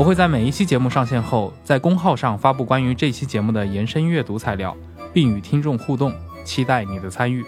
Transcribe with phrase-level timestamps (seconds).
[0.00, 4.74] 我会在每一期节目上线后，在公号上发布关于这期节目的延伸阅读材料，
[5.12, 6.10] 并与听众互动，
[6.42, 7.44] 期待你的参与。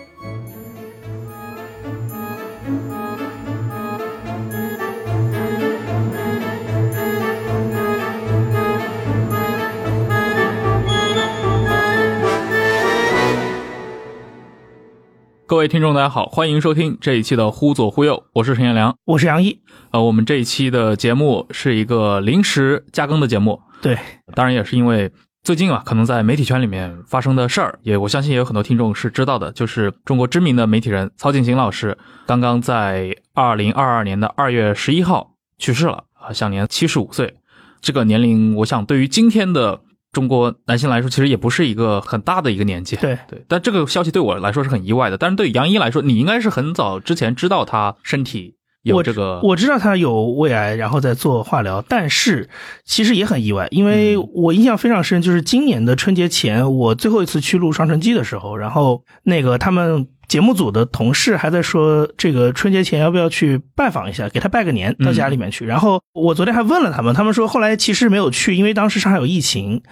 [15.53, 18.97] 各位听众，大家好，欢迎收听这一期的《忽左忽右》，我是陈彦良。
[19.05, 19.61] 我是杨毅。
[19.91, 23.99] 呃，我们这一期的节目是一个临时加更的节目，对，
[24.35, 37.35] 当然也是因为最近啊，可能在媒体圈里面发生的事儿，也我相信也有很多听众是知道的，就是中国知名的媒体人曹景行老师刚刚在二零二二年的二月十一号去世了啊，享年七十五岁。
[37.83, 39.81] 这个年龄，我想对于今天的
[40.13, 42.97] 中国男性来说，其实也不是一个很大的一个年纪。
[42.97, 52.51] 对对，但这个消息对我来说是很意外的，但是对杨一来说，你应该是很早之前知道他身体有这个，我知道他有胃癌，然后在做化疗，但是
[52.85, 65.67] 其实也很意外，因为嗯我印象非常深，就是今年的春节前，我最后一次去录《双城记》的时候，然后那个他们节目组的同事还在说，这个春节前要不要去拜访一下，给他拜个年，到家里面去。
[65.67, 69.83] 然后我昨天还问了他们，他们说后来其实没有去，因为当时上海有疫情。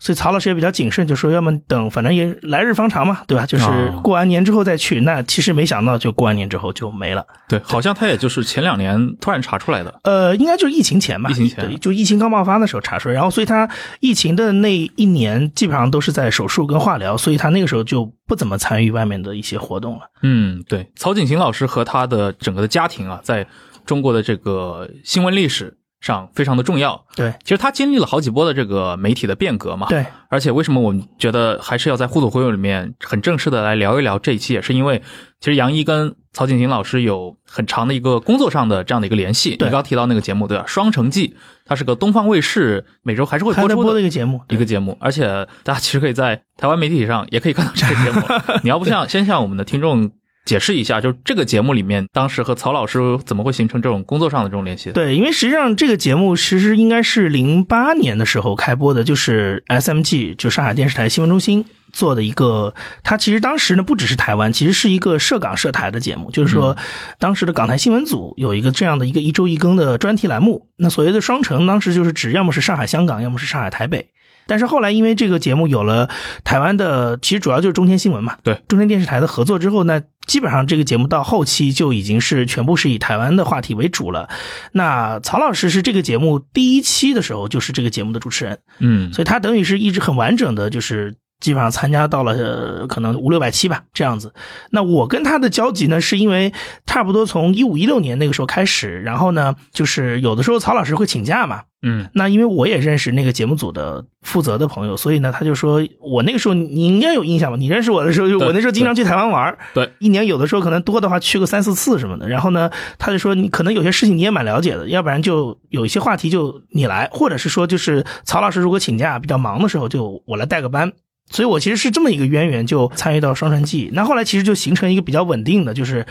[0.00, 3.44] 所以曹老师也比较谨慎，就说要么等，反正也来日方长嘛，对吧？
[3.44, 5.00] 就是哦过完年之后再去。
[5.00, 7.26] 那其实没想到，就过完年之后就没了。
[7.48, 10.00] 对，好像他也就是前两年突然查出来的。
[10.04, 11.28] 呃，应该就是疫情前吧。
[11.30, 13.68] 疫情前对，就疫情刚爆发的时候查出来，然后所以他
[14.00, 20.02] 疫情的那一年基本上都是在手术跟化疗，所以他那个时候就不怎么参与外面的一些活动了。
[20.22, 23.46] 嗯，对，曹景行老师和他的整个的家庭啊，在
[23.84, 27.04] 中国的这个新闻历史上非常的重要。
[27.16, 29.86] 对其实他经历了好几波的这个媒体的变革嘛。。
[29.88, 35.02] 对，而且为什么我们觉得还是要在互左互右里面很正式的来聊一聊这一期，也是因为
[35.40, 39.56] 其实杨一跟曹景行老师有很长的一个工作上的这样的一个联系。
[39.56, 40.64] 对你刚刚提到那个节目对吧？
[40.70, 41.28] 《双城记》，
[41.64, 44.40] 它是个东方卫视每周还是会播播出的的一个节目。
[44.48, 45.26] 一个节目，而且
[45.64, 48.20] 大家其实可以在台湾媒体上也可以看到这个节目。
[48.62, 50.10] 你要不像先向我们的听众
[50.48, 54.90] 解释一下，就是这个节目里面当时和曹老师怎么会形成这种工作上的这种联系？
[54.92, 62.74] 对，因为实际上这个节目其实应该是零八年的时候开播的，就是 SMG，就上海电视台新闻中心做的一个。
[63.04, 66.74] 它其实当时呢不只是台湾，其实是一个涉港涉台的节目，就是说
[67.18, 70.66] 当时的港台新闻组有一个这样的一个一周一更的专题栏目。
[70.78, 74.08] 那所谓的双城，当时就是指要么是上海香港，要么是上海台北。
[74.48, 76.10] 但是后来因为这个节目有了
[76.42, 84.28] 台湾的，其实主要就是中天新闻嘛，对中天电视台的合作之后呢，基本上这个节目到后期就已经是全部是以台湾的话题为主了。
[84.72, 94.32] 那曹老师是这个节目第一期的时候就是这个节目的主持人，嗯，所以他等于是一直很完整的，就是基本上参加到了、呃、可能五六百期吧这样子。
[94.70, 96.52] 那我跟他的交集呢，是因为
[96.86, 107.56] 差不多从一五一六年那个时候开始，然后呢，就是有的时候曹老师会请假嘛，嗯那因为我也认识那个节目组的负责的朋友，所以呢，他就说我那个时候你应该有印象吧？
[107.56, 112.28] 你认识我的时候，就我那时候经常去台湾玩儿，对，一年有的时候可能多的话去个三四次什么的。
[112.28, 120.92] 然后呢，他就说你可能有些事情你也蛮了解的，要不然就有一些话题就你来，或者是说就是曹老师如果请假比较忙的时候，就我来带个班。
[121.30, 123.88] 所以我其实是这么一个渊源，就参与到《双城记》。
[123.92, 126.06] 那后来其实就形成一个比较稳定的，就是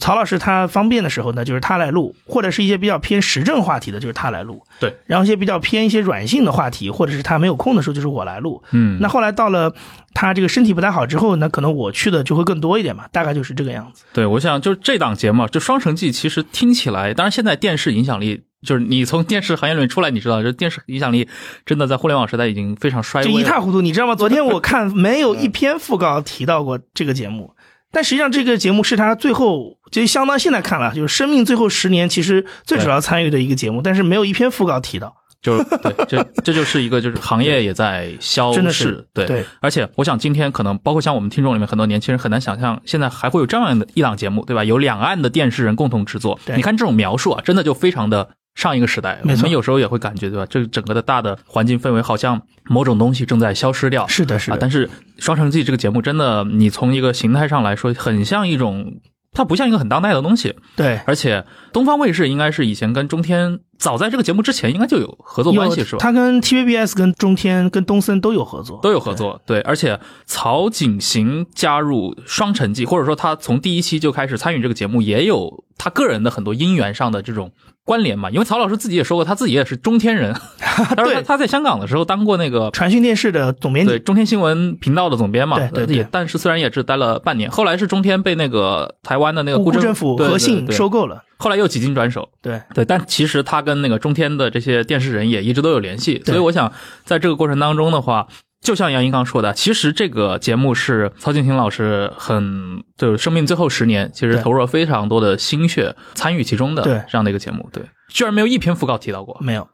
[0.00, 4.62] 曹老师他方便的时候呢，就是他来录，或者是一些比较偏时政话题的，就是他来录。
[4.80, 8.62] 对，然后一些比较偏一些软性的话题，或者是他没有空的时候，就是我来录。
[8.72, 9.72] 嗯，那后来到了
[10.12, 14.04] 他这个身体不太好之后那，可能我去的就会更多一点嘛，大概就是这个样子。
[14.12, 21.26] 对，我想就是这档节目，就《双城记》，其实听起来，当然现在电视影响力，就是你从电视行业里面出来，你知道，这电视影响力
[21.64, 23.40] 真的在互联网时代已经非常衰就微了。
[23.40, 24.14] 一塌糊涂，你知道吗？
[24.14, 27.54] 昨天我看没有一篇讣告提到过这个节目，
[27.90, 35.14] 但实际上这个节目是他最后就相当现在看了，就是生命最后十年其实最主要参与的一个节目，但是没有一篇讣告提到。
[35.42, 44.64] 就是 对，这这就是一个就是行业也在消逝， 真的是对对而且我想今天可能包括像我们听众里面很多年轻人很难想象，现在还会有这样的一档节目，对吧？
[44.64, 49.20] 有两岸的电视人共同制作，你看这种描述啊，真的就非常的上一个时代。
[49.22, 50.44] 我们有时候也会感觉，对吧？
[50.50, 54.04] 这个整个的大的环境氛围好像某种东西正在消失掉。
[54.08, 54.88] 是的，是啊，的，但是
[55.18, 59.00] 《双城记》这个节目真的，你从一个形态上来说，很像一种
[59.32, 60.56] 它不像一个很当代的东西。
[60.74, 65.98] 对，而且东方卫视应该是以前跟中天早在这个节目之前应该就有合作关系，是吧？
[66.00, 69.40] 他跟 TVBS、跟中天、跟东森都有合作，都有合作。
[69.46, 77.52] 对，而且曹景行加入《双城记》，或者说他从第一期就开始参与这个节目，也有他个人的很多姻缘上的这种。
[77.86, 80.34] 关联嘛，因为曹老师自己也说过，他自己也是中天人。
[80.96, 85.56] 对，他在香港的时候当过那个传讯电视的总编辑，对，中天新闻频道的总编嘛。
[85.68, 86.04] 对对。
[86.10, 92.28] 但是虽然也只待了半年，后来是中天被那个台湾的那个顾政府和信收购了，后来又几经转手。
[92.42, 96.72] 对对，但其实他跟那个中天的这些电视人也一直都有联系，所以我想
[97.04, 98.28] 在这个过程当中的话。
[98.62, 107.68] 就像杨英刚说的，其实这个节目是曹景行老师很就是生命最后十年，其实投入了非常多的心血参与其中的这样的一个节目。
[107.72, 109.68] 对，居然没有一篇讣告提到过，没有。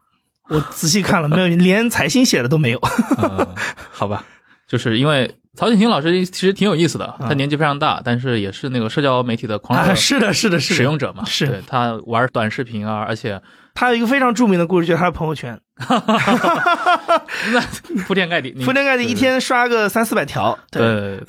[0.50, 2.80] 我仔细看了，没有，连财新写的都没有。
[3.90, 4.26] 好吧，
[4.68, 13.40] 就是因为曹景行老师其实挺有意思的，他年纪非常大，但是也是那个社交媒体的狂热，是的，是的，是使用者嘛，是他玩短视频啊，而且。
[13.74, 15.58] 他有一个非常著名的故事，就是他的朋友圈，
[17.52, 17.60] 那
[18.06, 20.56] 铺天盖地，铺天盖地，一天刷个三四百条。
[20.70, 21.20] 对对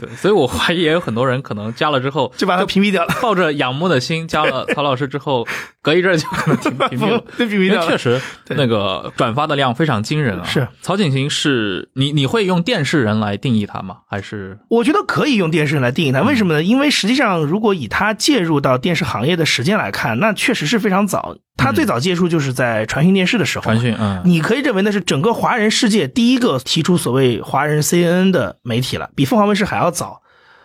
[0.00, 5.46] 对，所以我怀疑也有很多人可能加了之后 就把他屏蔽掉了，抱着仰慕的心加了曹老师之后，
[5.82, 7.88] 隔一阵就可能屏屏蔽了， 对屏蔽掉了。
[7.88, 10.44] 确实，那个转发的量非常惊人啊。
[10.44, 13.98] 是曹景行是你你会用电视人来定义他吗？
[14.08, 16.22] 还是我觉得可以用电视人来定义他？
[16.22, 16.62] 为什么呢？
[16.62, 21.36] 因为实际上，如果以他介入到电视行业的时间来看，那确实是非常早。
[21.56, 30.22] 他最早接触就是在传讯电视的时候，传讯，嗯，你可以认为那是整个华人世界第一个提出所谓华人 CNN 的媒体了，比凤凰卫视还要早，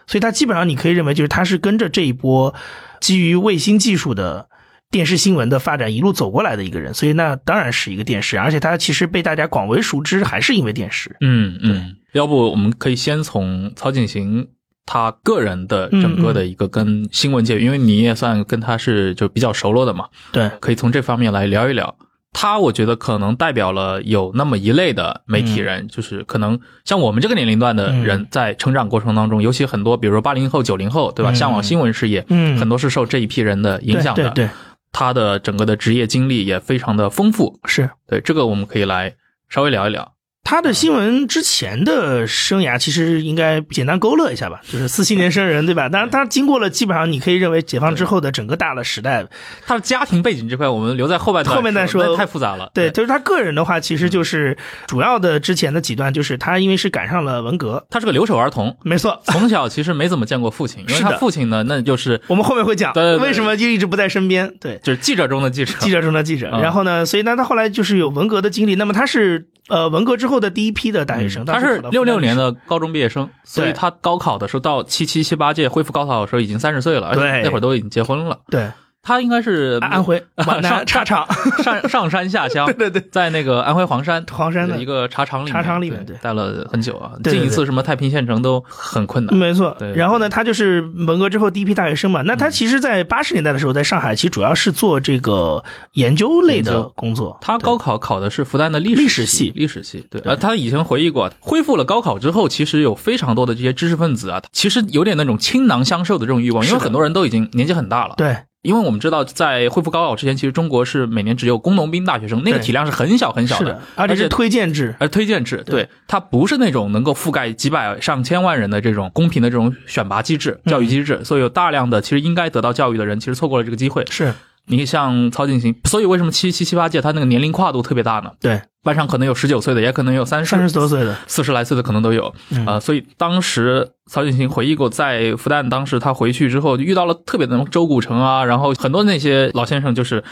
[0.07, 2.53] 所以他基本上你可以认为就是他是跟着这一波
[2.99, 4.47] 基于卫星技术的
[4.91, 14.47] 电视新闻的发展一路走过来的一个人，所以那当然是一个电视，而且他其实被大家广为熟知还是因为电视，嗯嗯，要不我们可以先从曹景行。
[14.87, 21.97] 他个人的整个的一个跟新闻界，因为你也算跟他是就比较熟络的嘛，对，可以从这方面来聊一聊。
[22.37, 31.33] 他我觉得可能代表了有那么一类的媒体人，就是可能像我们这个年龄段的人在成长过程当中，尤其很多，比如说八零后、九零后，对吧？
[31.33, 34.29] 向往新闻事业，嗯，很多是受这一批人的影响的。
[34.31, 34.49] 对，
[34.91, 39.15] 他的整个的职业经历也非常的丰富，是对这个我们可以来
[39.47, 40.14] 稍微聊一聊。
[40.45, 45.89] 他的新闻之前的生涯其实应该简单勾勒一下吧，就是四七年生人，对吧？
[45.89, 49.25] 当然，他经过了基本上你可以认为解放之后的整个大的时代。
[49.65, 52.69] 他的家庭背景这块，我们留在后半段后面再说，太复杂了。
[52.75, 54.55] 对，就是他个人的话，其实就是
[54.85, 64.53] 主要的之前的几段，就是他因为是赶上了文革，他是个留守儿童，没错， 从小其实没怎么见过父亲，因为他父亲呢，那就是我们后面会讲，为什么就一直不在身边？
[64.61, 66.51] 对，就是记者中的记者，记者中的记者。
[66.61, 68.75] 然后呢，所以呢，他后来就是有文革的经历。
[68.75, 69.47] 那么他是。
[69.67, 78.69] 呃，文革之后的第一批的大学生，他是六六年的高中毕业生，所以他高考的时候到七七七八届恢复高考的时候已经三十岁了，对，那会儿都已经结婚了，对。
[79.05, 80.21] 他应该是安徽
[80.63, 81.27] 上茶厂
[81.63, 89.35] 上上山下乡， 对对对，在那个安徽黄山黄山的一个茶厂里茶厂里面待了很久啊，进一次什么太平县城都很困难。
[89.35, 92.23] 没错，然后呢，他就是文革之后第一批大学生嘛。
[92.23, 95.63] 那他其实，在八十年代的时候，在上海其实主要是做这个
[95.93, 97.37] 研究类的工作。
[97.41, 100.03] 他高考考的是复旦的历历史系，历史系。
[100.09, 108.15] 对，呃，他以前回忆过，恢复了高考之后，其实有非常多的这些知识分子啊，其实有点那种倾囊相授的这种欲望，因为很多人都已经年纪很大了。
[108.17, 108.35] 对。
[108.65, 115.87] 因为我们知道，在恢复高考之前，其实中国是每年只有工农兵大学生，那个体量是很小很小的，而且是推荐制，而推荐制，对。
[116.07, 124.05] 它不是那种能够覆盖几百上千万人的这种公平的这种选拔机制、教育机制，所以有大量的其实应该得到教育的人，其实错过了这个机会。
[124.09, 124.33] 是。
[124.67, 128.31] 你像曹景行，所以为什么七七七八届他那个年龄跨度特别大呢？
[128.41, 132.33] 对，班上可能有十九岁的，也可能有三十三十多岁的，四十来岁的可能都有
[132.65, 132.79] 啊。
[132.79, 140.23] 所以当时曹景行回忆过，在复旦，当时他回去之后遇到了特别的周古城啊，然后很多那些老先生就是。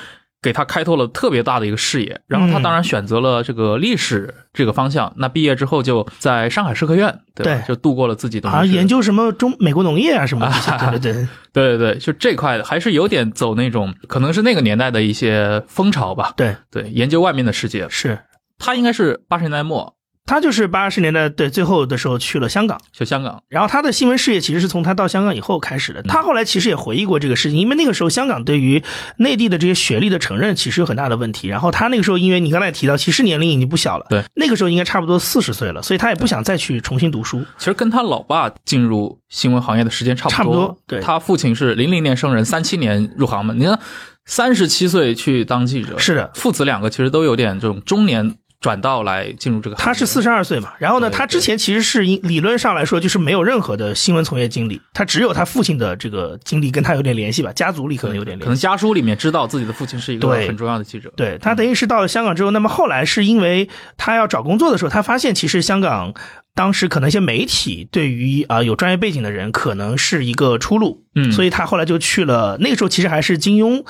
[0.43, 5.11] 给他开拓了特别大的一个视野，然后他当然选择了这个历史这个方向。
[5.15, 16.33] 那毕业之后就在上海社科院，对，就度过了自己的啊，研究什么中美国农业啊什么 的，对对对对对对，就这块还是有点走那种，可能是那个年代的一些风潮吧。
[16.35, 18.19] 对对，研究外面的世界，是
[18.59, 19.95] 他应该是八十年代末。
[20.25, 23.43] 他就是八十年代对最后的时候去了香港，去香港。
[23.49, 26.01] 然后他的新闻事业其实是从他到香港以后开始的。
[26.03, 28.81] 他后来其实也回忆过这个事情，因为那个时候香港对于
[29.17, 31.49] 内地的这些学历的承认其实有很大的问题。
[31.49, 37.43] 然后他那个时候，因为你刚才提到，其实年龄已经不小了，对，那个时候应该差不多四十岁了，所以他也不想再去重新读书。
[37.57, 40.77] 其实跟他老爸进入新闻行业的时间差不多，差不多。
[40.87, 43.53] 对，他父亲是零零年生人，三七年入行嘛。
[43.53, 43.77] 你看，
[44.25, 48.37] 三十七岁去当记者，是的，父子两个其实都有点这种中年。
[48.63, 49.75] 转到来进入这个？
[49.75, 58.55] 他是四十二岁嘛，然后呢，他之前其实是因理论上来说就是没有任何的新闻从业经历，他只有他父亲的这个经历跟他有点联系吧，家族里可能有点可能。
[58.55, 61.11] 家书里面知道自己的父亲是一个很重要的记者。
[61.17, 63.67] 对他等于是到了香港之后，那么后来是因为
[63.97, 66.13] 他要找工作的时候，他发现其实香港
[66.55, 73.83] 当时可能一些媒体对于啊、有专业背景的人可能是一个出路，嗯所以他后来就去了那个时候其实还是金庸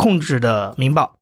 [0.00, 1.14] 控制的《明报》，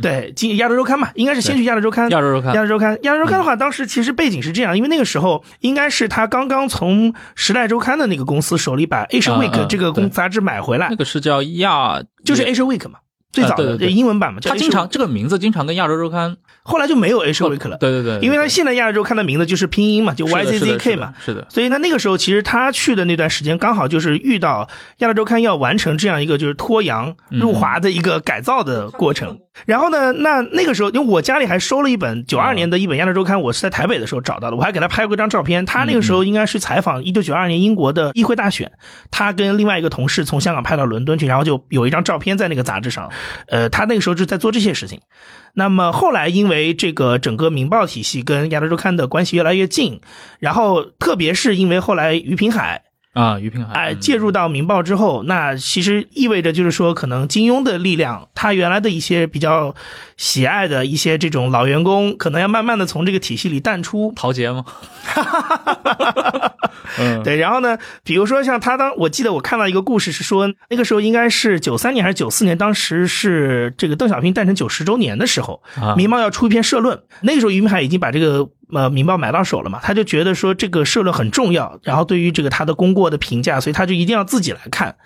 [0.02, 2.54] 对，今亚洲周刊嘛，应该是先去亚洲周刊，亚洲周刊。
[2.54, 10.88] 亚洲周刊，亚洲周刊的话，当时其实背景是这样，因为那个时候应该是他刚刚从时代周刊的那个公司手里把 Asia 嗯 Week 嗯这个公对杂志买回来。
[10.90, 12.98] 那，个是叫亚，就是 Asia Week 嘛，
[13.32, 16.36] 最早的英文版嘛，他经常这个名字经常跟亚洲周刊
[16.68, 29.38] 后来就没有 Asia Week 了，对对对，因为他现在亚洲周刊的名字就是拼音嘛，就 Y Z Z K 嘛。，是的，所以他，那个时候其实他去的那段时间，刚好就是遇到亚洲周刊要完成这样一个就是脱洋入华的一个改造的过程。
[29.66, 35.64] 然后呢，那那个时候，因为我家里还收了一本九二年的一本亚洲周刊，我是在台北的时候找到的，我还给他拍过一张照片。
[35.66, 38.70] 他那个时候应该是采访一九九二年英国的议会大选，
[39.10, 43.10] 他跟另外一个同事从香港派到伦敦去，然后就有一张照片在那个杂志上。
[43.48, 45.00] 呃，他那个时候就在做这些事情。
[45.54, 50.00] 那么后来因为这个整个《明报》体系跟亚洲周刊的关系越来越近，
[50.38, 52.82] 然后特别是因为后来于平海
[53.14, 59.74] 啊，于平海，哎嗯介入到《明报》之后，那其实意味着就是说，可能金庸的力量，他原来的一些比较
[60.16, 64.12] 喜爱的一些这种老员工，可能要慢慢的从这个体系里淡出。
[64.14, 64.64] 陶杰吗？
[67.00, 84.96] 嗯，对，然后呢，比如说像他当，我记得我看到一个故事是说，那个时候应该是九三年还是九四年，当时是这个邓小平诞辰九十周年的时候，啊明报要出一篇社论，那个时候俞平海已经把这个呃明报买到手了嘛，他就觉得说这个社论很重要，然后对于这个他的功过的评价，所以他就一定要自己来看。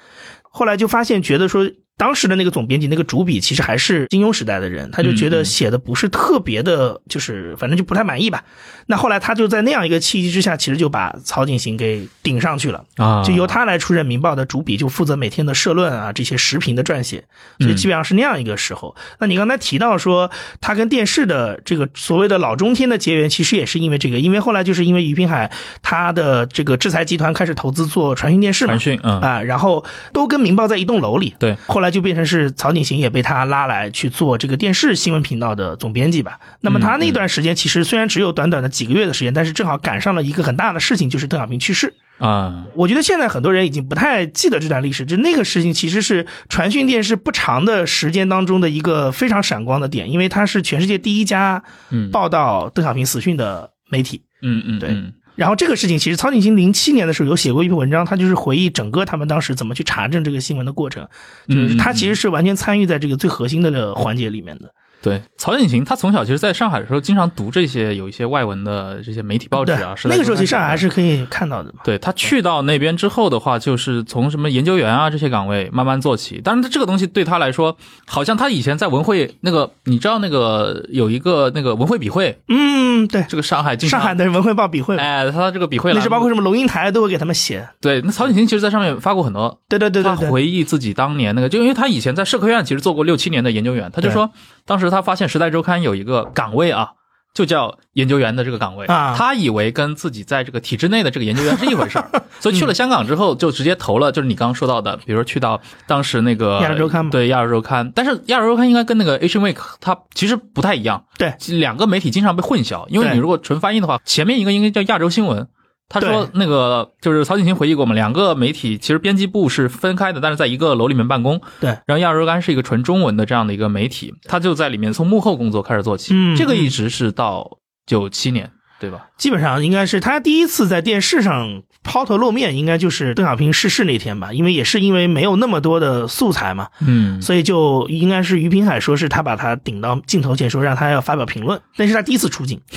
[0.42, 8.42] 后来就发现，觉得说当时的那个总编辑那个主笔其实还是金庸时代的人，他就觉得写的不是特别的，就是反正就不太满意吧。
[8.87, 12.84] 那后来他就在那样一个契机之下，其实就把曹景行给顶上去了。
[12.96, 17.25] 啊，就由他来出任《明报》的主笔，就负责每天的社论啊这些时评的撰写，
[17.61, 18.96] 所以基本上是那样一个时候。
[19.20, 20.30] 那你刚才提到说
[20.61, 25.50] 他跟电视的这个所谓的老中天的结缘，其实也是因为这个，因为后来就是因为于平海
[25.82, 36.40] 他的这个制裁集团开始投资做传讯电视嘛传，讯，嗯，啊，然后都跟《明报》在一栋楼里，对，后来就变成是曹景行也被他拉来去做这个电视新闻频道的总编辑吧。
[36.62, 41.92] 那么他那段时间其实虽然只有短短的几个月的时间，但是正好赶上了一个很大的事情，就是邓小平去世。
[42.18, 54.22] 啊，我觉得现在很多人已经不太记得这段历史，就那个事情其实是传讯电视不长的时间当中的一个非常闪光的点，因为它是全世界第一家嗯报道邓小平死讯的媒体。
[54.40, 61.08] 嗯嗯，对嗯然后这个事情，其实曹景行零七年的时候有写过一篇文章，他就是回忆整个他们当时怎么去查证这个新闻的过程，
[61.48, 64.74] 就是他其实是完全参与在这个最核心的环节里面的。
[65.02, 69.94] 对，曹景行他从小其实在上海的时候，经常读这些有一些外文的这些媒体报纸对啊。
[70.04, 71.80] 那个时候周刊其实上海还是可以看到的嘛。
[71.82, 76.40] 对他去到那边之后的话，就是从什么研究员啊这些岗位慢慢做起。
[76.40, 87.68] 当然，这个东西对他来说，好像他以前在文汇那个，你知道那个有一个那个文汇笔会，嗯，对，这个上海经常上海的文汇报笔会，哎，他这个笔会那是包括什么龙应台都会给他们写。
[87.80, 94.30] 对，那曹景行其实在上面发过很多对对对对对，他回忆自己当年那个，就因为他以前在社科院其实做过六七年的研究员，他就说
[94.66, 96.90] 当时他发现《时代周刊》有一个岗位啊，
[97.35, 98.87] 就叫研究员的这个岗位。
[98.87, 99.14] 啊。
[99.16, 107.11] 他以为跟自己在这个体制内的这个研究员是一回事儿， 所以去了香港之后就直接投了，就是你刚刚说到的，比如说去到当时那个亚洲周刊嘛。
[107.11, 115.49] 对亚洲周刊，但是亚洲周刊应该跟那个 Asian Week 它其实不太一样，对，两个媒体经常被混淆，因为你如果纯翻译的话，前面一个应该叫亚洲新闻。
[115.92, 121.38] 他说：“那个就是曹景行回忆过嘛，两个媒体其实编辑部是分开的，但是在一个楼里面办公。
[121.61, 126.14] 对，然后亚洲周刊是一个纯中文的这样的一个媒体，他就在里面从幕后工作开始做起。
[126.14, 129.08] 嗯这个一直是到九七年，对吧？
[129.18, 142.61] 基本上应该是他第一次在电视上抛头露面，应该就是邓小平逝世那天吧，因为也是因为没有那么多的素材嘛，嗯，所以就应该是于平海说是他把他顶到镜头前说让他要发表评论，那是他第一次出镜。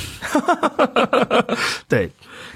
[1.88, 2.12] 对，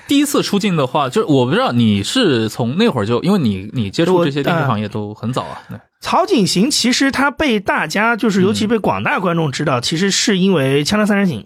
[0.09, 5.61] 第一次出镜的话，就是我不知道你是从那会儿就，因为你你接触这些电视呃行业都很早啊。
[5.69, 11.41] 对曹景行其实他被大家就是尤其被广大观众知道，其实是因为《锵锵三人行》。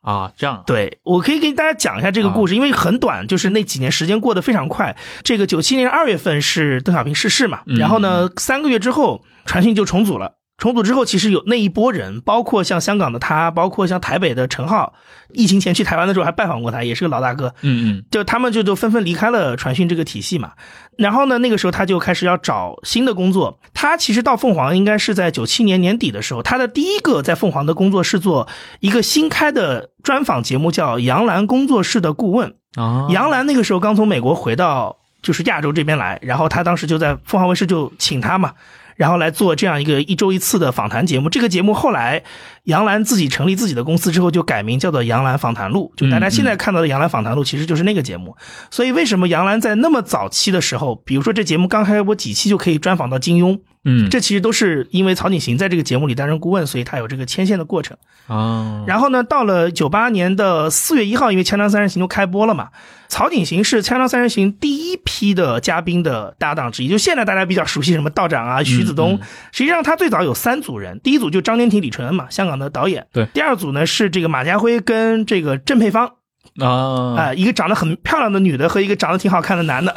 [0.00, 4.96] 啊，这样，对，我可以给大家讲一下这个故事，因为很短，就是那几年时间过得非常快。
[5.22, 10.37] 这个九七年二月份是邓小平逝世嘛，嗯然后呢，三个月之后传讯就重组了。
[10.58, 14.92] 重组之后，其实有那一波人，包括像香港的他，包括像台北的陈浩，
[15.32, 17.54] 疫情前去台湾的时候还拜访过他，也是个老大哥。
[17.62, 20.50] 嗯嗯，就他们就都纷纷离开了传讯这个体系嘛。
[20.96, 23.60] 然后呢，那个时候他就开始要找新的工作。
[23.72, 28.48] 他其实到凤凰应该是在九七年年底的时候，他的第一个在凤凰的工作是做
[28.80, 32.56] 一个新开的专访节目，叫杨澜工作室的顾问。
[32.74, 38.52] 啊，杨澜那个时候刚从美国回到就是亚洲这边来，然后他当时就在凤凰卫视就请他嘛。
[38.98, 41.30] 然后来做这样一个一周一次的访谈节目。
[41.30, 42.24] 这个节目后来
[42.64, 45.92] 杨澜自己成立自己的公司之后，就改名叫做《杨澜访谈录》。
[45.98, 48.36] 就大家现在看到的《杨澜访谈录》，其实就是那个节目。
[48.70, 53.60] 所以为什么杨澜在那么早期的时候，比如说这节目刚开播几期就可以专访到金庸？
[53.90, 57.96] 嗯，这其实都是因为曹景行在这个节目里担任顾问，所以他有这个牵线的过程。
[58.26, 62.68] 啊，然后呢，到了九八年的四月一号，因为《锵锵三人行》就开播了嘛，
[63.08, 66.88] 曹景行是《锵锵三人行》第一批的嘉宾的搭档之一。
[66.88, 69.20] 就现在大家比较熟悉什么道长啊、徐子东，嗯
[69.52, 73.06] 实际上他最早有三组人，第一组就张天庭、李淳恩嘛，香港的导演。
[73.12, 76.12] 对第二组呢是这个马家辉跟这个郑佩芳，
[76.60, 79.96] 啊，啊、一个长得很漂亮的女的和一个长得挺好看的男的，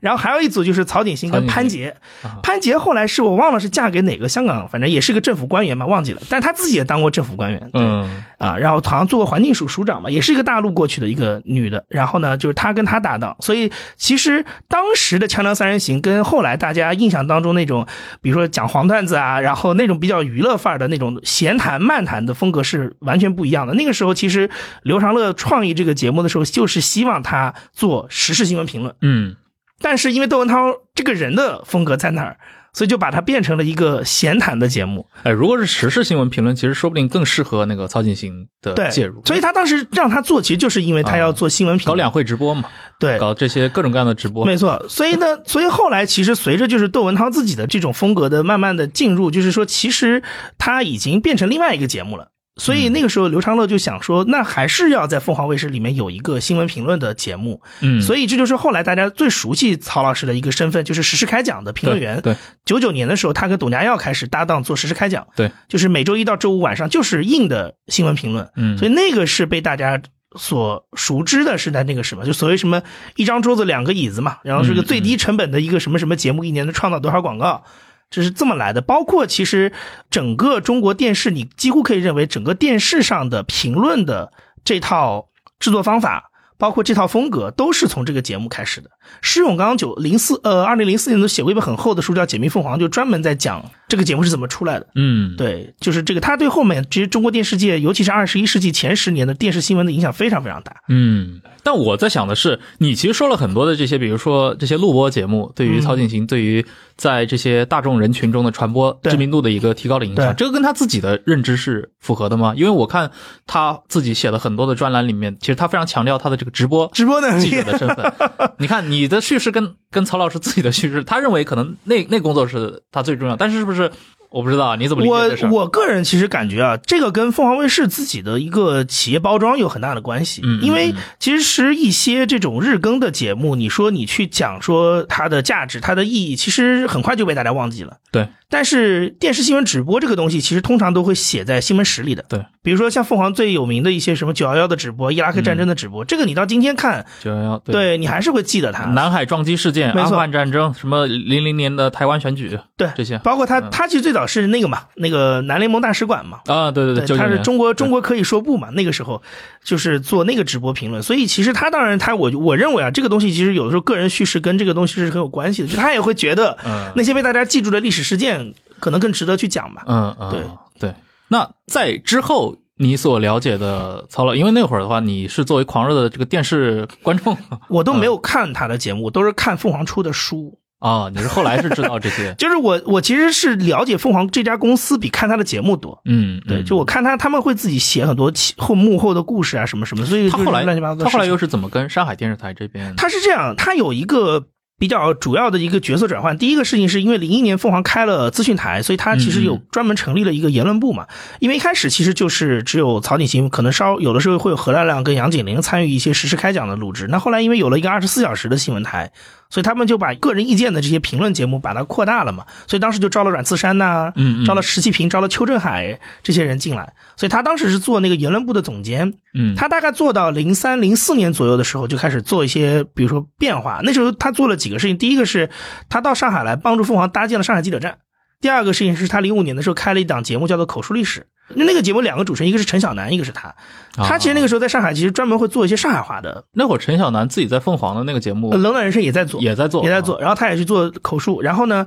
[0.00, 2.38] 然后还有一组就是曹景行跟潘杰啊。
[2.42, 6.22] 潘杰后来是我忘了是嫁给哪个香港，反正也是个政府官员嘛，忘记了。
[6.28, 11.84] 但他自己也当过政府官员，对嗯啊，然后好像做过环境署署长嘛，也是一个大陆过去的一个女的。
[11.88, 17.86] 然后呢，就是他跟他搭档，所以其实当时的《锵锵三人行》跟后来大家印象当中那种，
[18.20, 23.74] 比如说讲黄段子啊，然后那种比较娱乐范儿的那种闲谈漫谈的风格是完全不一样的。
[23.74, 24.48] 那个时候其实
[24.82, 29.36] 刘长乐创意这个节目的时候，就是希望他做时事新闻评论，嗯
[29.80, 32.36] 但是因为窦文涛这个人的风格在那儿，
[32.72, 35.06] 所以就把它变成了一个闲谈的节目。
[35.22, 41.92] 哎，如果是时事新闻评论，其实说不定更适合那个曹景行的，介入，所以他当时让他做，其实就是因为他要做新闻评论。
[41.92, 42.68] 搞两会直播嘛，
[42.98, 50.22] 对，搞这些各种各样的直播，没错，所以呢，所以后来其实随着就是窦文涛自己的这种风格的慢慢的进入，就是说其实
[50.58, 52.32] 他已经变成另外一个节目了。
[52.58, 57.62] 所以那个时候，刘长乐就想说，那还是要在凤凰卫视里面有一个新闻评论的节目。
[57.80, 62.20] 嗯，所以这就是后来大家最熟悉曹老师的一个身份，就是时事开讲的评论员。
[62.20, 65.26] 对，九九年的时候，他跟董家耀开始搭档做时事开讲。
[65.36, 68.50] 对，就是每周一到周五晚上就是硬的新闻评论。
[68.56, 70.02] 嗯，所以那个是被大家
[70.36, 72.82] 所熟知的，是在那个什么，就所谓什么
[73.16, 77.64] 一张桌子两个椅子嘛，然后是个最低成本的一个什么什么节目，一年能创造多少广告，
[78.10, 78.80] 这是这么来的。
[78.80, 79.72] 包括其实
[80.10, 84.32] 整个中国电视，你几乎可以认为整个电视上的评论的
[84.64, 86.24] 这套制作方法。
[86.60, 88.90] 包括这套风格都是从这个节目开始的。
[89.22, 94.88] 施永刚九零四呃二零零四年都写过一本很厚的书叫《解密凤凰》，就专门在讲这个节目是怎么出来的。
[94.96, 100.74] 嗯，对，就是这个，他对后面其实中国电视界，尤其是二十一世纪前十年的电视新闻的影响非常非常大。
[100.88, 106.66] 嗯，但我在想的是，你其实说了很多的这些，比如说这些录播节目，对于曹景行，对于
[106.98, 112.52] 在这些大众人群中的传播知名度的一个提高的影响，这个跟他自己的认知是符合的吗？
[112.56, 113.10] 因为我看
[113.46, 118.12] 他自己写的很多的专栏里面，其实他非常强调他的这个直播直播能力记者的身份。
[118.58, 123.90] 你看你的叙事跟跟曹老师自己的叙事，他认为可能那那工作是他最重要，但是是不是？
[124.30, 125.60] 我不知道你怎么理解我。
[125.60, 130.42] 我个人其实感觉啊，这个跟凤凰卫视自己的一个企业包装有很大的关系。
[130.60, 137.96] 因为其实一些这种日更的节目，你说你去讲说它的价值、它的意义，其实很快就被大家忘记了。
[138.10, 142.24] 对，但是电视新闻直播这个东西，其实通常都会写在新闻史里的。
[142.28, 148.84] 对，比如说像凤凰最有名的一些什么九幺幺的直播、伊拉克战争的直播，这个你到今天看，九幺幺，对你还是会记得它。
[148.86, 156.40] 南海撞击事件、阿富汗战争，什么零零年的台湾选举，对这些包括他，嗯他其实最早是那个嘛，那个南联盟大使馆嘛。
[156.46, 158.70] 啊，对对对，99他是中国中国可以说不嘛？
[158.70, 159.22] 那个时候
[159.62, 168.37] 就是做那个直播评论，所以其实他当然他我我认为啊，这个东西其实有的时候个人叙事跟这个东西是很有关系的，就他也会觉得嗯那些被大家记住的历史事件
[168.80, 169.84] 可能更值得去讲吧。
[169.86, 170.42] 嗯嗯，对
[170.80, 170.94] 对。
[171.28, 177.36] 那在之后你所了解的曹老，因为那会儿的话，你是作为狂热的这个电视观众
[177.68, 180.58] 我都没有看他的节目，都是看凤凰出的书。
[180.78, 186.00] 啊，你是后来是知道这些， 就是我我其实是了解凤凰这家公司比看他的节目多。
[186.04, 192.94] 嗯，对，嗯就我看他他们会自己写很多其后幕后的故事啊什么什么，所以他后来乱七八糟他后来又是怎么跟上海电视台这边？
[192.94, 194.46] 他是这样，他有一个
[194.78, 196.38] 比较主要的一个角色转换。
[196.38, 201.06] 第一个事情是因为零一年凤凰开了资讯台，所以他其实有专门成立了一个言论部嘛。
[201.40, 207.08] 因为一开始其实就是只有曹景行，可能稍有的时候会有何亮亮跟杨景玲参与一些实时开讲的录制。
[207.08, 209.12] 那后来因为有了一个二十四小时的新闻台。
[209.50, 214.44] 所以他们就把个人意见的这些评论节目把它扩大了嘛，所以当时就招了阮次山呐、嗯嗯。
[214.44, 223.80] 招了石其平，招了邱振海这些人进来，所以他当时是做那个言论部的总监，嗯，他大概做到零三零四年左右的时候，就开始做一些，比如说变化。
[223.82, 225.48] 那时候他做了几个事情，第一个是
[225.88, 227.98] 他到上海来帮助凤凰搭建了上海记者站，
[228.40, 231.20] 第二个事情是他零五年的时候开了一档节目叫做《口述历史》，
[231.54, 233.54] 那那个节目两个主持人，一个是陈晓南，一个是他。
[233.96, 236.44] 他其实那个时候在上海，其实专门会做一些上海话的。
[236.52, 240.20] 那会儿陈晓南自己在凤凰的那个节目《冷暖人生》也在做，也在做，也在做。
[240.20, 241.42] 然后他也去做口述。
[241.42, 241.84] 然后呢，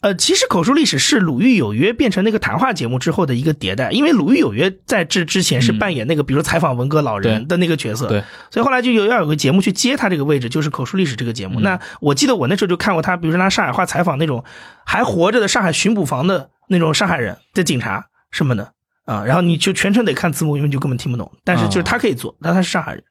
[0.00, 11.58] 呃，其实口述历史是《鲁豫有约》变成那个谈话节目之后的一个迭代，因为《鲁豫有约》在这之前是扮演那个比如采访文革老人的那个角色，对，所以后来就有要有个节目去接他这个位置，就是口述历史这个节目。
[11.58, 14.44] 那我记得我那时候就看过他，比如说拿上海话采访那种
[14.84, 18.72] 还活着的上海巡捕房的那种上海人的警察什么的。
[19.08, 21.32] 啊，然后你就全程得看字幕，因为就根本听不懂。
[21.42, 23.02] 但是就是他可以做，但他是上海人。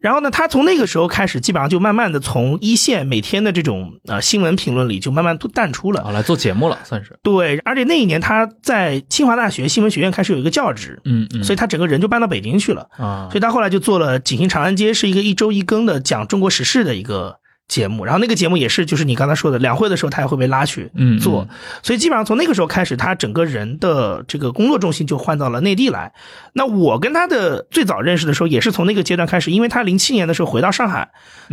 [0.00, 6.02] 然后呢，他从那个时候开始，基本上就慢慢的从一线每天的这种呃新闻评论里就慢慢都淡出了。
[6.02, 7.16] 啊，来做节目了，算是。
[7.22, 13.28] 对，而且那一年他在清华大学新闻学院开始有一个教职，嗯嗯，所以他整个人就搬到北京去了啊。
[13.30, 17.38] 所以他后来就做了《锦行长安街》，是一个一周一更的讲中国时事的一个。
[17.68, 21.46] 节目，然后那个节目也是，就是你刚才说的两会的时候，他也会被拉去做，
[21.82, 26.12] 所以基本上从那个时候开始，他整个人的这个工作重心就换到了内地来。
[26.54, 31.10] 那我跟他的最早认识的时候，也是从那个阶段开始，因为他零七年的时候回到上海，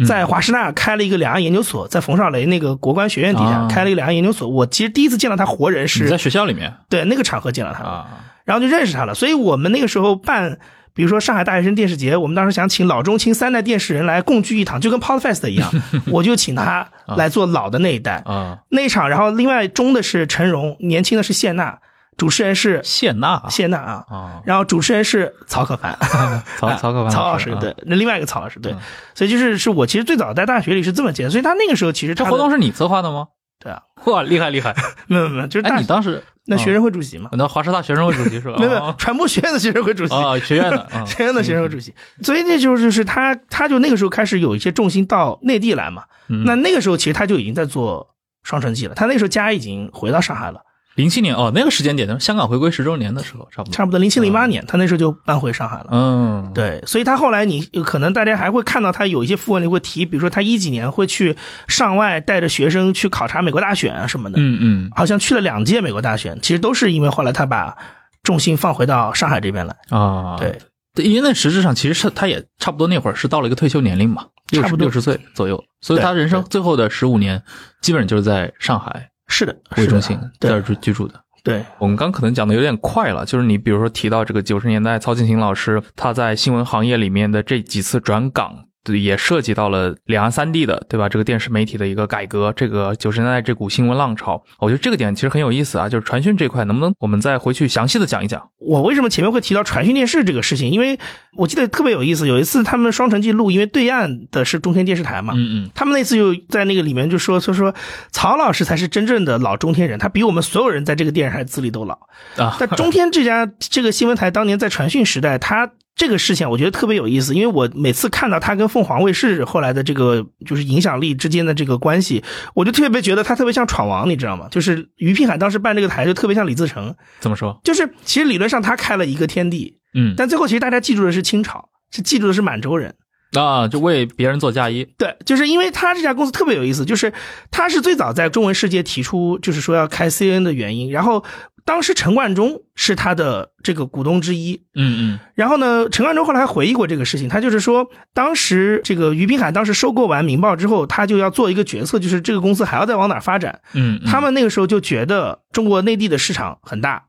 [0.08, 4.48] 在华师大开了一个两岸研究所，在冯绍雷那个国关学院底下开了一个两岸研究所。
[4.48, 8.08] 我其实第一次见到他活人是在学校里面，对那个场合见到他，啊，
[8.46, 9.14] 然后就认识他了。
[9.14, 10.60] 所以我们那个时候办。
[10.96, 15.70] 比如说上海大学生电视节，我们当时想请老中青三代电视人来共聚一堂，就跟 Podfest 一样，
[16.08, 18.24] 我就请他来做老的那一代。
[18.26, 18.58] 啊。
[18.70, 19.10] 那一场。
[19.10, 21.78] 然后另外中的是陈荣，年轻的是谢娜，
[22.16, 24.42] 主持人是谢娜，谢娜啊。
[24.46, 25.98] 然后主持人是曹可凡，
[26.58, 28.74] 曹曹可凡曹老师对，那另外一个曹老师对，
[29.14, 33.28] 所以就是是我其实最早在大学里是这么接，所以他那个时候其实这活动是你策划的吗？
[33.60, 34.76] 对啊，哇，厉害厉害，
[35.08, 36.24] 没有没有，就是你当时。
[36.48, 37.28] 那学生会主席嘛？
[37.34, 38.56] 那华师大学生会主席是吧？
[38.62, 41.92] 没有没有，传播学院的学生会主席啊，学院的 学院的学生会主席。
[42.22, 46.04] 所以那就是就是他，他就那个时候开始有一些重心到内地来嘛。
[46.46, 48.08] 那那个时候其实他就已经在做
[48.44, 50.62] 双城记了，他那时候家已经回到上海了。
[50.96, 53.74] 零七年哦，那个时间点呢，香港回归十周年的时候，差不多。
[53.74, 55.88] 差不多零七零八年，他那时候就搬回上海了。
[55.92, 61.36] 嗯，对，所以他后来你可能大家还会看到他有一些副文里会提，比如说他一几年会去
[61.68, 64.40] 上外带着学生去考察美国大选啊什么的。
[64.40, 67.76] 嗯嗯，好像去了两届美国大选，其实都是因为后来他把
[68.24, 69.76] 重心放回到上海这边来。
[69.90, 70.38] 啊。
[70.38, 70.58] 对，
[71.04, 74.86] 因为那实质上其实是他也差不多那会儿是到了一个退休年龄嘛，差不多。
[74.86, 77.44] 六十岁左右，所以他人生最后的十五年
[77.82, 81.22] 基本就是在上海是的为中心在这居住的。
[81.44, 88.65] 对我们刚可能讲的有点快了，就是你比如说提到这个九十年代曹庆行老师他在新闻行业里面的这几次转岗。
[88.86, 91.10] 对，也涉及到了两岸三地的，对吧？
[91.10, 95.90] 这个电视媒体的一个改革，这个九十年代这股新闻浪潮，我觉得这个点其实很有意思啊。
[95.90, 98.48] 就是传讯这块，能不能我们再回去详细的讲一讲？
[98.60, 100.70] 我为什么前面会提到传讯电视这个事情？
[100.70, 101.00] 因为
[101.36, 107.74] 我记得特别有意思，有一次他们双城记录，因为对岸的是中天电视台嘛，嗯嗯，他们那次就在那个里面就说说说
[108.12, 111.98] 曹老师才是真正的老中天人，他比我们所有人在这个电视台资历都老
[112.38, 112.56] 啊。
[112.60, 115.72] 但中天这家这个新闻台当年在传讯时代，他。
[115.96, 122.22] 这个事情我觉得特别有意思，因为我每次看到他跟凤凰卫视后来的这个就是影响力之间的这个关系，
[122.54, 124.50] 我就特别觉得他特别像闯王，你知道吗？
[124.52, 127.58] 就是于平海当时办这个台就特别像李自成，怎么说？
[127.64, 132.94] 就是其实理论上他开了一个天地，嗯，但最后其实大家记住的是清朝，是记住的是满洲人
[133.32, 134.86] 啊，就为别人做嫁衣。
[134.98, 137.14] 对，就是因为他这家公司特别有意思，就是
[137.52, 141.24] 他是最早在中文世界提出就是说要开 C N 的原因，然后。
[141.66, 157.06] 当时陈冠中是他的这个股东之一，嗯嗯，然后呢，陈冠中后来还回忆过这个事情，他就是说，当时这个于滨海当时收购完《明报》之后，他就要做一个决策，就是这个公司还要再往哪发展，嗯，他们那个时候就觉得中国内地的市场很大，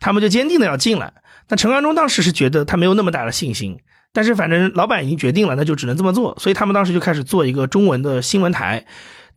[0.00, 1.12] 他们就坚定的要进来。
[1.48, 3.78] 那陈冠中当时是觉得他没有那么大的信心，
[4.12, 8.84] 但是反正老板已经决定了，那就只能这么做，所以他们当时就开始做一个中文的新闻台。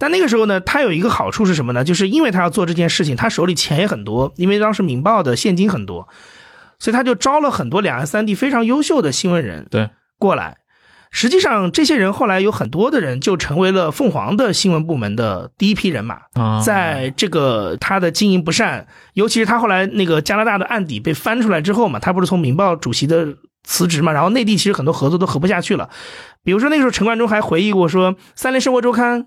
[0.04, 1.82] 但那个时候呢，他有一个好处是什么呢？
[1.82, 6.10] 就是因为他要做这件事情，他手里钱也很多，因为当时《明报》的现金很多，
[6.78, 9.90] 所以他就招了很多两岸三地非常优秀的新闻人对
[10.20, 10.58] 过来。
[11.10, 16.18] 实际上，这些人后来有很多的人就成为了凤凰的新闻部门的第一批人马。
[16.66, 25.90] 在这个他的经营不善，尤其是他后来那个加拿大的案底被翻出来之后嘛，他不是从《明报》主席的辞职嘛，然后内地其实很多合作都合不下去了。
[26.44, 29.24] 比如说那个时候，陈冠中还回忆过说，《三联生活周刊》。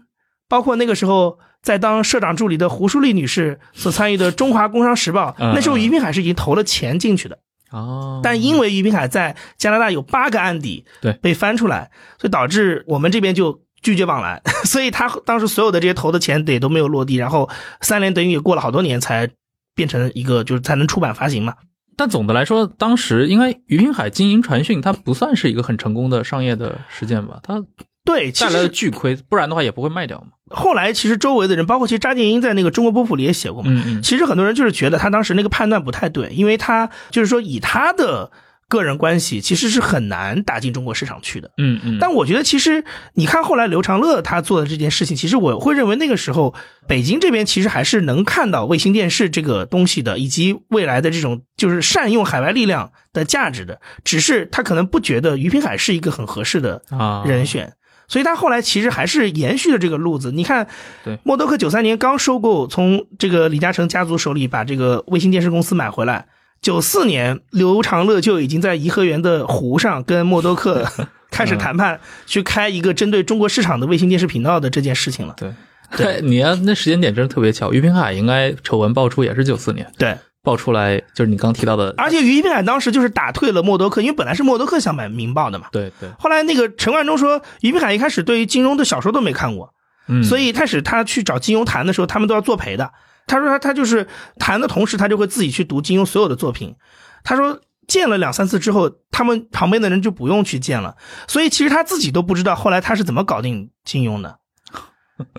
[0.48, 7.38] 包括那个时候在当社长助理的胡淑丽女士所参与的《中华工商时报》，那时候于平海是已经投了钱进去的
[7.70, 8.20] 哦。
[8.22, 19.28] 但因为于平海在加拿大有八个案底，对被翻出来，所以导致我们这边就拒绝往来， 所以他当时所有的这些投的钱得都没有落地，然后三联等于也过了好多年才
[19.74, 21.54] 变成一个就是才能出版发行嘛。
[21.96, 27.40] 但总的来说，当时应该于平海经营传讯，它不算是一个很成功的商业的实践吧？
[27.42, 27.64] 它。
[28.04, 30.28] 对，带来了巨亏，不然的话也不会卖掉嘛。
[30.48, 38.30] 后来其实周围的人，包括其实查建英在那个中国波普里也写过嘛，嗯嗯，其实很多人就是觉得他当时那个判断不太对，因为他就是说以他的
[38.68, 41.50] 个人关系，其实是很难打进中国市场去的。
[41.58, 46.54] 嗯嗯，但我觉得其实你看后来刘长乐他做的这件事情，其实我会认为那个时候
[46.86, 57.72] 北京这边其实还是能看到卫星电视这个东西的，以及未来的这种就是善用海外力量的价值的，只是他可能不觉得于平海是一个很合适的啊人选。
[58.08, 60.32] 所以他后来其实还是延续了这个路子。
[60.32, 60.66] 你看，
[61.04, 66.26] 对默多克九三年刚收购，从这个李嘉诚家族手里把这个卫星电视公司买回来。
[66.62, 70.86] 九四年，刘长乐就已经在颐和园的湖上跟默多克
[71.30, 75.34] 开始谈判，去开一个针对中国市场的卫星电视频道的这件事情了。
[75.36, 75.52] 对，
[75.96, 85.66] 对， 你要那时间点真是特别巧，俞平海应该丑闻爆出也是九四年，对，爆出来就是你刚提到的，而且于平海当时就是打退了默多克，因为本来是默多克想买《明报》的嘛。
[85.72, 89.74] 对对，后来那个陈冠中说，于平海一开始对于金庸的小说都没看过，
[90.06, 92.92] 嗯，所以一开始他去找金庸谈的时候，他们都要作陪的。
[93.26, 94.06] 他说他他就是
[94.38, 96.76] 谈的同时，他就会自己去读金庸所有的作品。
[97.24, 100.94] 他说见了两三次之后，他们旁边的人就不用去见了。
[101.26, 104.38] 所以其实他自己都不知道后来他是怎么搞定金庸的，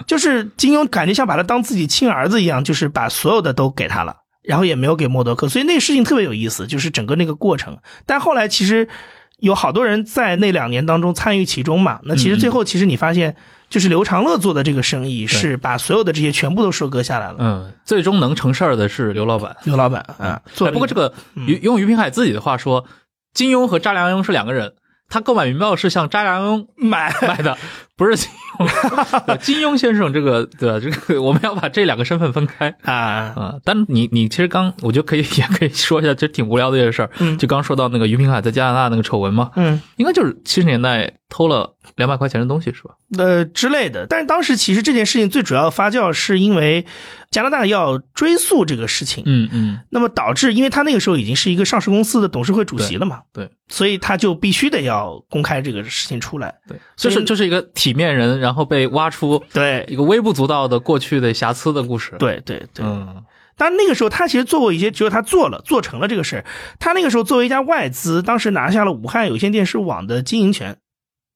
[0.06, 4.18] 就是金庸感觉像把他当自己亲儿子一样，就是把所有的都给他了，
[4.48, 5.48] 然后也没有给默多克。
[5.48, 7.78] 所以那个事情特别有意思，就是整个那个过程。
[8.06, 8.88] 但后来其实
[9.40, 12.00] 有好多人在那两年当中参与其中嘛。
[12.04, 13.36] 那其实最后其实你发现。
[13.70, 17.36] 就是刘长乐做的这个生意，是把所有的这些全部都收割下来了。
[17.38, 19.58] 嗯，最终能成事儿的是刘老板。
[19.66, 21.14] 刘老板啊，不过这个
[21.62, 22.86] 用于平海自己的话说，
[23.34, 24.76] 金庸和查良镛是两个人。
[25.10, 27.58] 他购买《明报》是向查良镛买买的，
[27.98, 29.38] 不是金庸。
[29.42, 33.56] 金庸先生，这个对吧这个我们要把这两个身份分开啊啊！
[33.64, 37.10] 但你你其实刚，我觉得可以也可以说一下，其实挺无聊的一个事儿。
[37.20, 42.96] 嗯，就刚说到那个于平海在加拿大那个丑闻嘛，嗯，应该就是七十年代偷了两百块钱的东西是吧？
[43.18, 44.08] 呃之类的。
[44.08, 46.86] 但是当时其实这件事情最主要发酵是因为
[47.30, 56.56] 加拿大要追溯这个事情，嗯嗯，那么导致因为他那个时候已经是一个上市公司的董事会主席了嘛，对，所以他就必须得要公开这个事情出来。
[56.68, 62.16] 对，就是就是一个体面人，然后被挖出对一个微不足道的过去的瑕疵的故事。
[62.20, 63.24] 对对对，嗯。
[63.60, 66.46] 但那个时候他其实做过一些，只有他做了做成了这个事儿。
[66.80, 70.78] 他那个时候作为一家外资，当时拿下了武汉有线电视网的经营权。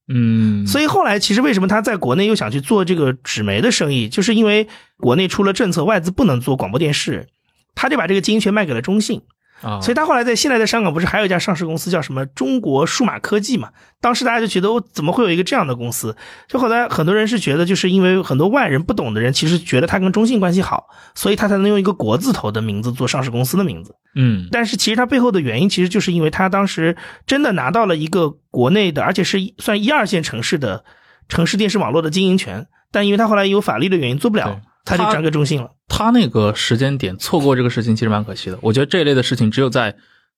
[0.08, 7.28] 嗯，所以后来其实为什么他在国内又想去做这个纸媒的生意，就是因为国内出了政策，外资不能做广播电视，
[7.74, 9.22] 他就把这个经营权卖给了中信。
[9.62, 13.70] 啊，所以他后来在现在在香港不是还有一家上市公司叫什么中国数码科技嘛？
[14.00, 16.16] 当时大家就觉得我怎么会有一个这样的公司？
[16.48, 23.96] 就后来很多人是觉得，就是因为很多外人不懂的人，其实觉得他跟中信关系好，所以他才能用一个国字头的名字做上市公司的名字。
[24.16, 26.98] 嗯，但是其实他背后的原因，其实就是因为他当时
[27.28, 30.84] 真的拿到了一个国内的，而且是算一二线城市的
[31.30, 34.60] 城市电视网络的经营权，但因为他后来有法律的原因做不了。
[34.86, 35.72] 他就转给中信了。
[35.88, 38.58] 他那个时间点错过这个事情，其实蛮可惜的。
[38.62, 39.96] 我觉得这一类的事情，只有在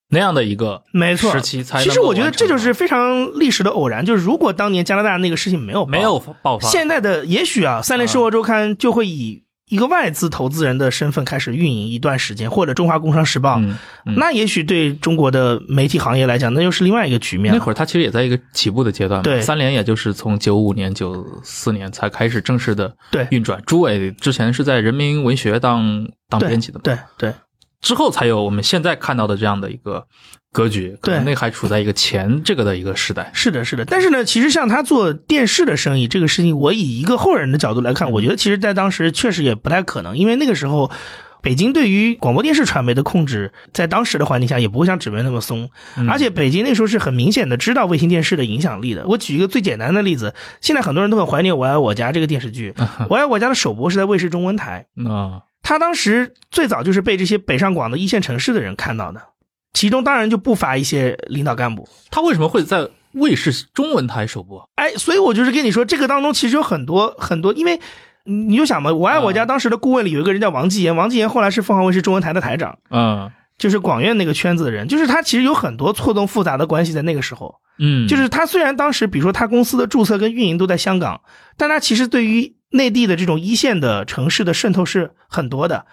[0.10, 1.84] 那样的一个没错时期才。
[1.84, 4.06] 其实我觉得这就是非常历史的偶然。
[4.06, 9.43] 就是如果当年加拿大那个事情没有没有爆发，现在的也许啊，三联生活周刊就会以。
[9.73, 13.59] 一个外资投资人的身份开始运营一段时间，或者中华工商时报，
[14.15, 17.51] 那也许对中国的媒体行业来讲，那又是另外一个局面。
[17.51, 23.59] 那会儿他其实也在一个起步的阶段，对，三联也就是从九五年、九四年才开始正式的对运转。
[23.65, 27.33] 朱伟之前是在人民文学当当编辑的，对对，
[27.81, 30.05] 之后才有我们现在看到的这样的一个。
[30.53, 33.29] 格局，对，那还处在一个钱这个的一个时代。
[33.33, 33.83] 是的，是的。
[33.83, 40.91] 但是呢，其实像他做电视的生意这个事情，我以一个后人的角度来看，我觉得其实在当时确实也不太可能，因为那个时候
[41.41, 45.69] 北京对于广播电视传媒的控制，在当时的环境下也不会像纸媒那么松。
[46.07, 49.05] 而且北京那时候是很明显的知道卫星电视的影响力的。
[49.07, 52.71] 我举一个最简单的例子，现在很多人都很怀念《我爱我家》这个电视剧，
[53.09, 55.41] 《我爱我家》的首播是在卫视中文台啊。
[55.63, 59.21] 他当时最早就是被这些北上广的一线城市的人看到的。
[59.73, 61.88] 其中当然就不乏一些领导干部。
[62.09, 64.69] 他为什么会在卫视中文台首播？
[64.75, 67.79] 哎，所以我就是跟你说，这个当中其实有很多很多，因为
[68.23, 81.21] 你就想嘛，我爱我家当时的顾问里有一个人叫王继言，王继言后来是凤凰卫视中文台的台长，嗯，就是广院那个圈子的人，就是他其实有很多错综复杂的关系在那个时候，嗯，就是他虽然当时比如说他公司的注册跟运营都在香港，
[81.57, 85.86] 但他其实对于内地的这种一线的城市的渗透是很多的，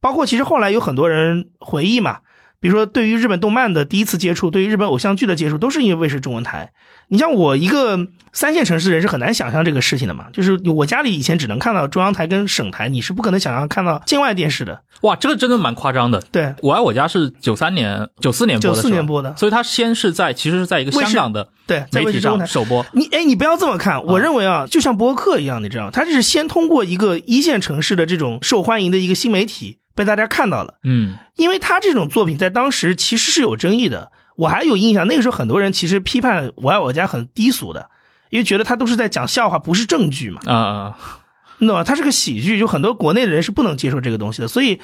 [0.00, 2.18] 包括其实后来有很多人回忆嘛。
[2.60, 6.72] 比如说对于日本动漫的第一次接触，对于日本偶像剧的接触，都是因为卫视中文台。
[7.08, 14.82] 你像我一个三线城市人是很难想象这个事情的嘛，就是我家里以前只能看到中央台跟省台，你是不可能想象看到境外电视的。
[15.00, 16.22] 哇，这个真的蛮夸张的。
[16.30, 22.84] 对，我爱我家是九三年、九四年播的，九四年播的，所以它先是在其实是在一个香港的对在媒体上首播。
[22.92, 30.74] 你哎，你不要这么看，我认为啊，就像播客一样，你知道，它这是先通过一个一线城市的这种受欢迎的一个新媒体被大家看到了。
[30.84, 34.12] 嗯，因为他这种作品在当时其实是有争议的。
[34.36, 37.90] 我还有印象，那个时候很多人其实批判《我爱我家》很低俗的，
[38.30, 40.40] 因为觉得他都是在讲笑话，不是正剧嘛。
[40.46, 40.98] 啊啊，
[41.58, 41.84] 你懂吗？
[41.84, 44.48] 他是个喜剧，就很多国内的人是不能接受这个东西的。
[44.48, 44.80] 所以，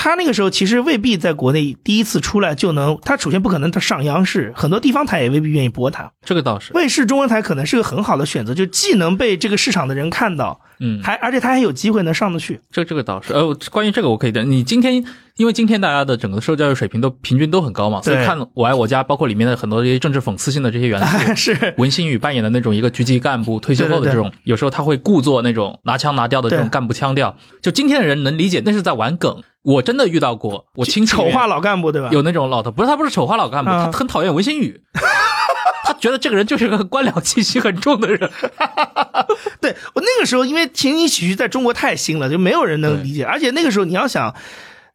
[0.00, 2.96] 他那个时候其实未必在国内第一次出来就能。
[3.02, 6.08] 他首先不可能他上央视，很多地方台也未必愿意播他。
[6.24, 12.60] 这个倒是，卫视中文台可能是个很好的选择，就既能被这个市场的人看到，嗯，还而且他还有机会能上得去。
[12.70, 15.04] 这这个倒是，呃，关于这个我可以的，你今天。
[15.38, 29.40] 因为今天大家的整个受教育水平都平均都很高嘛，所以看《我爱我家》，包括里面的很多这些政治讽刺性的这些元素， 是文心宇扮演的那种一个局级干部退休后的这种，有时候他会故作那种拿腔拿调的这种干部腔调，就今天的人能理解，那是在玩梗。
[29.68, 32.08] 我真的遇到过，我亲戚丑化老干部对吧？
[32.10, 34.80] 有那种老头，不是他不是丑化老干部，他很讨厌文新宇，
[35.84, 38.18] 他觉得这个人就是个官僚气息很重的人。
[39.60, 44.34] 对我那个时候，因为情景喜剧在中国太新了，就没有人能理解，而且那个时候你要想。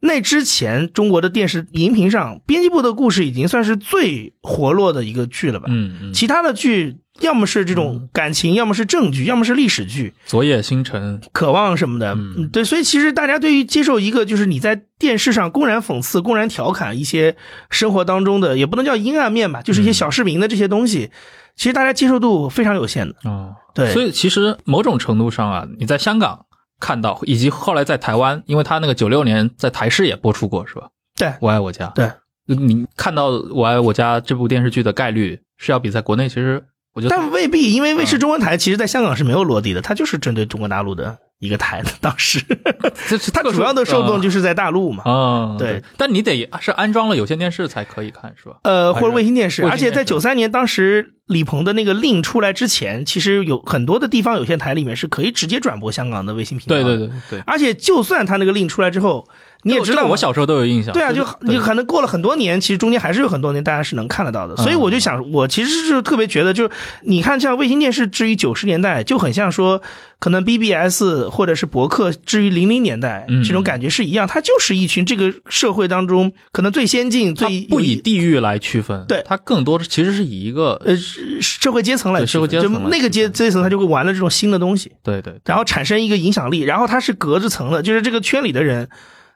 [0.06, 5.68] 那之前，中国的电视荧屏上，编辑部的故事已经算是最活络的一个剧了吧？
[5.70, 6.14] 嗯嗯。
[6.14, 10.14] 其他的剧，要么是这种感情，要么是正剧，要么是历史剧。
[10.26, 12.66] 昨夜星辰、渴望什么的，嗯，对。
[12.66, 17.38] 所以其实大家对于接受一个就是你在电视上公然讽刺、公然调侃一些
[17.70, 21.12] 生活当中的，也不能叫阴暗面吧，就是一些小市民的这些东西，
[21.56, 23.16] 其实大家接受度非常有限的。
[23.24, 23.94] 哦，对。
[23.94, 26.46] 所以其实某种程度上啊，你在香港。
[26.84, 30.90] 看到，以及后来在台湾，因为他那个九六年在台视也播出过，是吧？
[31.18, 31.88] 对，我爱我家。
[31.96, 32.12] 对，
[32.46, 36.62] 你看到我爱我家这部电视剧的概率是要比在国内，其实
[36.94, 41.18] 我觉得，但未必，因为卫视中文台其实在香港是没有落地的，它就是针对中国大陆的。
[41.40, 42.40] 一个台的当时，
[43.34, 45.04] 它主要的受众就是在大陆嘛。
[45.04, 48.56] 啊，对，但你得是安装了有线电视才可以看，是吧？
[48.64, 49.62] 呃，或者卫星电视。
[49.66, 56.76] 而且在九三年，当时李鹏的那个令出来之前，其实有很多的地方有线台里面是可以直接转播香港的卫星频道。
[56.76, 57.40] 对对对对。
[57.46, 59.28] 而且就算他那个令出来之后。
[59.64, 60.94] 你也知道，我小时候都有印象。
[60.94, 64.56] 对啊，就你可能过了很多年，其实中间还是有很多年大家是能看得到的。
[64.58, 66.70] 所以我就想，我其实是特别觉得，就是
[67.04, 69.82] 你看，像卫星电视，至于九十年代，就很像说，
[70.20, 74.28] 可能 BBS 或者是博客，至于零零年代，这种感觉是一样。
[74.28, 80.96] 它就是一群这个社会当中可能最先进、最不以地域来区分，对它更多的其实是以一个呃
[81.42, 88.90] 社会阶层来社会阶层，就那个阶阶层，他就会玩了这种新的东西，对对，然后产生一个影响力，然后它是隔着层的，就是这个圈里的人。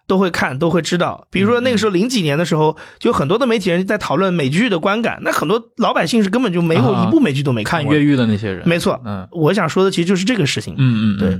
[0.07, 1.27] 都会看，都会知道。
[1.29, 8.67] 比如说那个时候零几年的时候，就很多的媒体人在讨论美剧的观感，那很多老百姓是根本就没有一部美剧都没看看越狱的那些人。
[8.67, 10.73] 没错，嗯，我想说的其实就是这个事情。
[10.77, 11.39] 嗯嗯，对，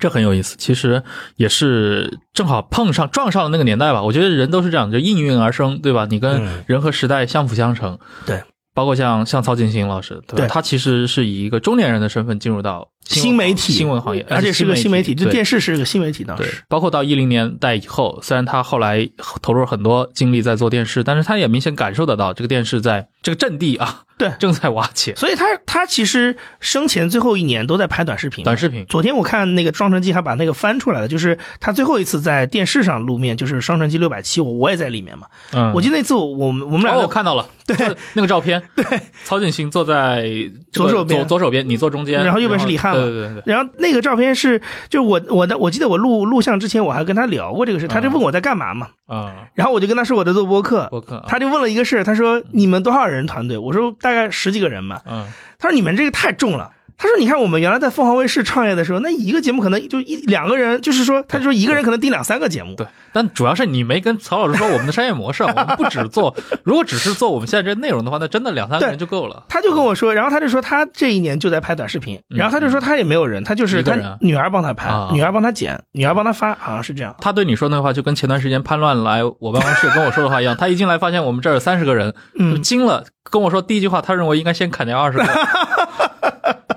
[0.00, 0.56] 这很有意思。
[0.58, 1.02] 其实
[1.36, 4.02] 也是正好碰上撞上了那个年代吧。
[4.02, 6.06] 我觉得人都是这样，就应运而生，对吧？
[6.10, 7.98] 你跟人和时代相辅相成。
[8.24, 8.42] 对。
[8.74, 16.62] 包括像像曹景行老师，对他其实是以一个中年人的身份进入到新媒体新闻行业，而且是个新媒体，这电视是个新媒体当时。
[16.68, 19.08] 包括到一零年代以后，虽然他后来
[19.40, 24.02] 投入了很多精力在做电视，但是他也明显感受得到这个电视在这个阵地啊。
[24.18, 28.42] 对，正在瓦解，所以他他其实生前最后一年都在拍短视频。
[28.42, 35.28] 短视频，昨天我看那个《双城记》还把那个翻出来了，就是他最后一次在电视上露面，就是《双城记》六百七，我我也在里面嘛。
[35.52, 37.76] 嗯，我记得那次我我们我们俩我看到了，对
[38.14, 38.84] 那个照片，对，
[39.22, 40.28] 曹景行坐在
[40.72, 42.97] 左手边，左手边，你坐中间，然后右边是李翰嘛。
[43.04, 43.42] 对对对。
[43.46, 44.58] 然后那个照片是，
[44.88, 48.88] 就是我我的，我记得我录录像之前我还跟他聊过这个事，他就问我在干嘛嘛。
[49.06, 49.34] 啊。
[49.54, 51.22] 然后我就跟他说我在做播客，播客。
[51.28, 53.58] 他就问了一个事，他说你们多少人团队？
[53.58, 54.78] 我说大概十几个人。
[55.06, 55.26] 嗯，
[55.58, 56.70] 他说你们这个太重了。
[57.00, 62.74] 他说：“你看，我们原来在凤凰卫视创业的时候，那一个节目可能就一两个人，就是说，他说一个人可能盯两三个节目。
[62.74, 66.34] 对，但主要是你没跟曹老师说我们的商业模式，我们不只做，
[66.64, 69.44] 如果只是做我们现在这内容的话，那真的两三个人就够了。
[69.48, 77.14] 他就跟我说，然后他就说他这一年就在拍短视频，然后他就说他也没有人，他就是他女儿帮他拍，女儿帮他剪，女儿帮他发，好像是这样。
[77.20, 85.24] 他对你说那话，就跟前段时间潘乱来我办公室跟我说的话一样，他一进来发现我们这儿有三十个人，就惊了，跟我说第一句话，他认为应该先砍掉二十个。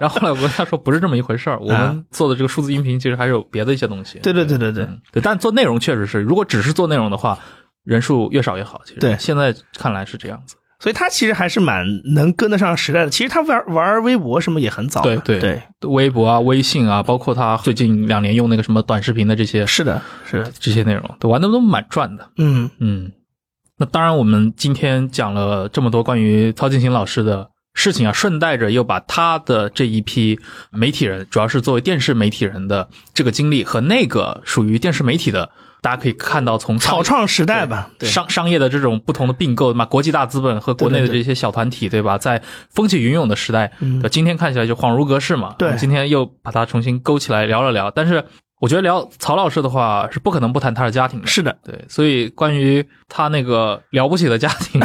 [0.01, 4.17] 然后后来我跟他说不是这么一回事儿，我们做的这个数字音频其实还是有别的一些东西。
[4.17, 7.37] 对对对对对对，但做内容确实是，如果只是做内容的话，
[7.83, 8.81] 人数越少越好。
[8.83, 10.55] 其实对，现在看来是这样子。
[10.79, 11.85] 所以他其实还是蛮
[12.15, 13.11] 能跟得上时代的。
[13.11, 15.03] 其实他玩玩微博什么也很早。
[15.03, 22.27] 对对对，微博啊、微信啊，包括他最近两年用那个什么短视频的这些，是的，是的这些内容都玩的都蛮赚的。
[22.37, 23.11] 嗯嗯。
[23.77, 30.39] 那当然，我们今天讲了这么多关于曹景行老师的事情啊，顺带着又把他的这一批
[30.71, 35.49] 媒体人，主要是作为电视媒体人的这个经历和那个属于电视媒体的，
[35.81, 42.17] 大家可以看到从草创时代吧，对商商业的这种不同的并购嘛，国际大资本和国内的这些小团体，对吧？
[42.17, 45.55] 在风起云涌的时代，嗯今天看起来就恍如隔世嘛。
[45.57, 48.25] 对今天又把它重新勾起来聊了聊，但是
[48.61, 51.25] 我觉得聊曹老师的话是不可能不谈他的家庭的。
[51.25, 54.79] 是的，对，所以关于他那个了不起的家庭，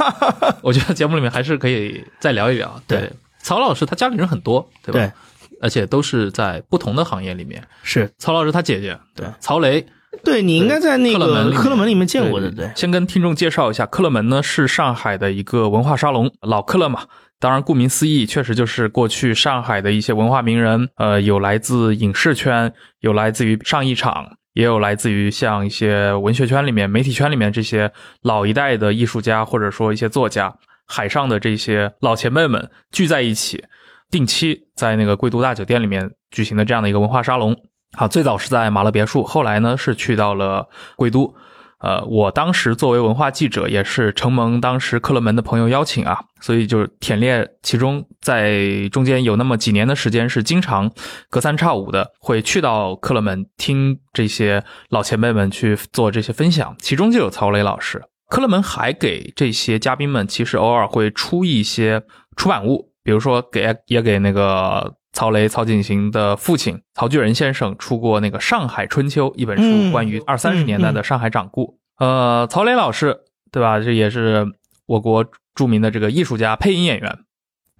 [0.60, 2.78] 我觉得节目里面还是可以再聊一聊。
[2.86, 5.00] 对曹老师他家里人很多，对吧？
[5.00, 5.10] 对，
[5.62, 7.66] 而且都是在不同的行业里面。
[7.82, 9.86] 是曹老师他姐姐，对曹雷，
[10.22, 17.04] 对你应该在那个克勒门里面科勒门里面见过的，对，先跟听众介绍一下，克勒门呢是上海的一个文化沙龙，老克勒嘛。
[17.40, 30.56] 当然，顾名思义，确实就是过去上海的一些文化名人，呃，有来自影视圈，有来自于上艺场，也有来自于像一些文学圈里面、媒体圈里面这些老一代的艺术家，或者说一些作家，
[30.86, 33.62] 海上的这些老前辈们聚在一起，
[34.10, 37.54] 定期在那个贵都大酒店里面举行的这样的一个文化沙龙。
[37.96, 40.66] 好，最早是在马勒别墅，后来呢是去到了
[40.96, 41.34] 贵都。
[41.84, 50.90] 呃，我当时作为文化记者，也是承蒙当时克勒门的朋友邀请啊，所以就是忝列其中，在中间有那么几年的时间是经常
[51.28, 58.02] 隔三差五的会去到克勒门听这些老前辈们去做这些分享，其中就有曹磊老师。
[58.30, 62.02] 克勒门还给这些嘉宾们，其实偶尔会出一些
[62.34, 71.78] 出版物，比如说给也给那个曹雷、曹景行的父亲曹巨仁先生出过那个《上海春秋》一本书，嗯关于二三十年代的上海掌故。
[71.98, 73.78] 呃，曹雷老师对吧？
[73.78, 74.46] 这也是
[74.86, 77.18] 我国著名的这个艺术家、配音演员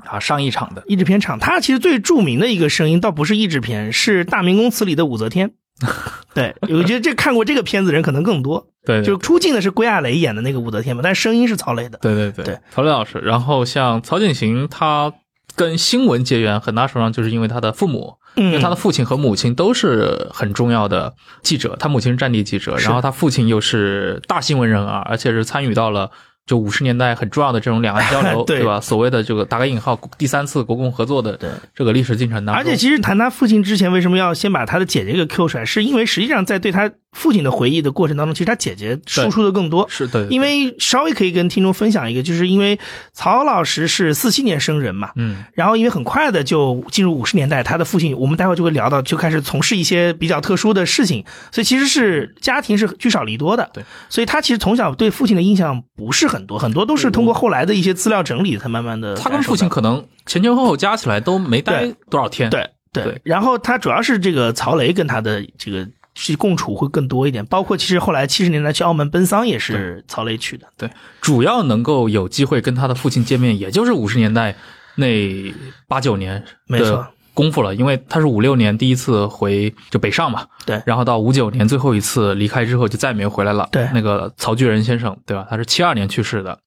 [0.06, 0.84] 啊，上一场的。
[0.86, 5.50] 译制片厂，他其实最著名的一个声音倒不是译制片，是《大明宫词》里的武则天。
[6.32, 8.68] 对，我觉得这看过这个片子的人可能更多。
[8.86, 11.98] 对，对就出镜的是归亚蕾演的那个武则天嘛，但是声音是曹雷的。
[11.98, 13.18] 对对对对，曹雷老师。
[13.18, 15.12] 然后像曹景行，他
[15.56, 26.10] 跟新闻结缘，很大程度上就是因为他的父母，因为嗯，他的父亲和母亲都是很重要的记者，他母亲是战地记者，然后他父亲又是大新闻人啊，而且是参与到了。
[26.46, 28.78] 就五十年代很重要的这种两岸交流， 对吧？
[28.78, 31.40] 所谓的这个打个引号，第三次国共合作的
[31.74, 35.64] 这个历史进程当中，而且其实谈他父亲之前，为什么要先把他的姐姐给 Q 出来？
[35.64, 39.86] 是因为实际上在对他父亲的回忆的过程当中，其实他姐姐输出的更多。
[39.88, 42.78] 是的，因为稍微可以跟听众分享一个，就是因为
[43.12, 53.70] 曹老师是四七年生人嘛，嗯，然后因为很快的就进入五十年代，他的父亲我们待会就会聊到，就开始从事一些比较特殊的事情，所以其实是家庭是聚少离多的。
[53.72, 59.14] 对，所以他其实从小对父亲的印象不是很多，很多都是通过后来的一些资料整理才慢慢的。
[59.14, 65.88] 他跟父亲可能前前后后加起来都没待多少天，对对对然后他主要是这个曹雷跟他的这个。
[66.14, 70.66] 是共处会更多一点，包括其实后来七十年代去澳门奔丧也是曹雷去的。
[70.76, 70.90] 对，
[71.20, 74.54] 主要能够有机会跟他的父亲见面，也就是五十年代
[74.96, 75.52] 那
[75.88, 83.68] 八九年没错功夫了，因为他是五六年第一次回就北上嘛，对然后到五九年最后一次离开之后就再也没有回来了。
[83.72, 85.46] 对那个曹巨仁先生，对吧？
[85.50, 86.58] 他是七二年去世的。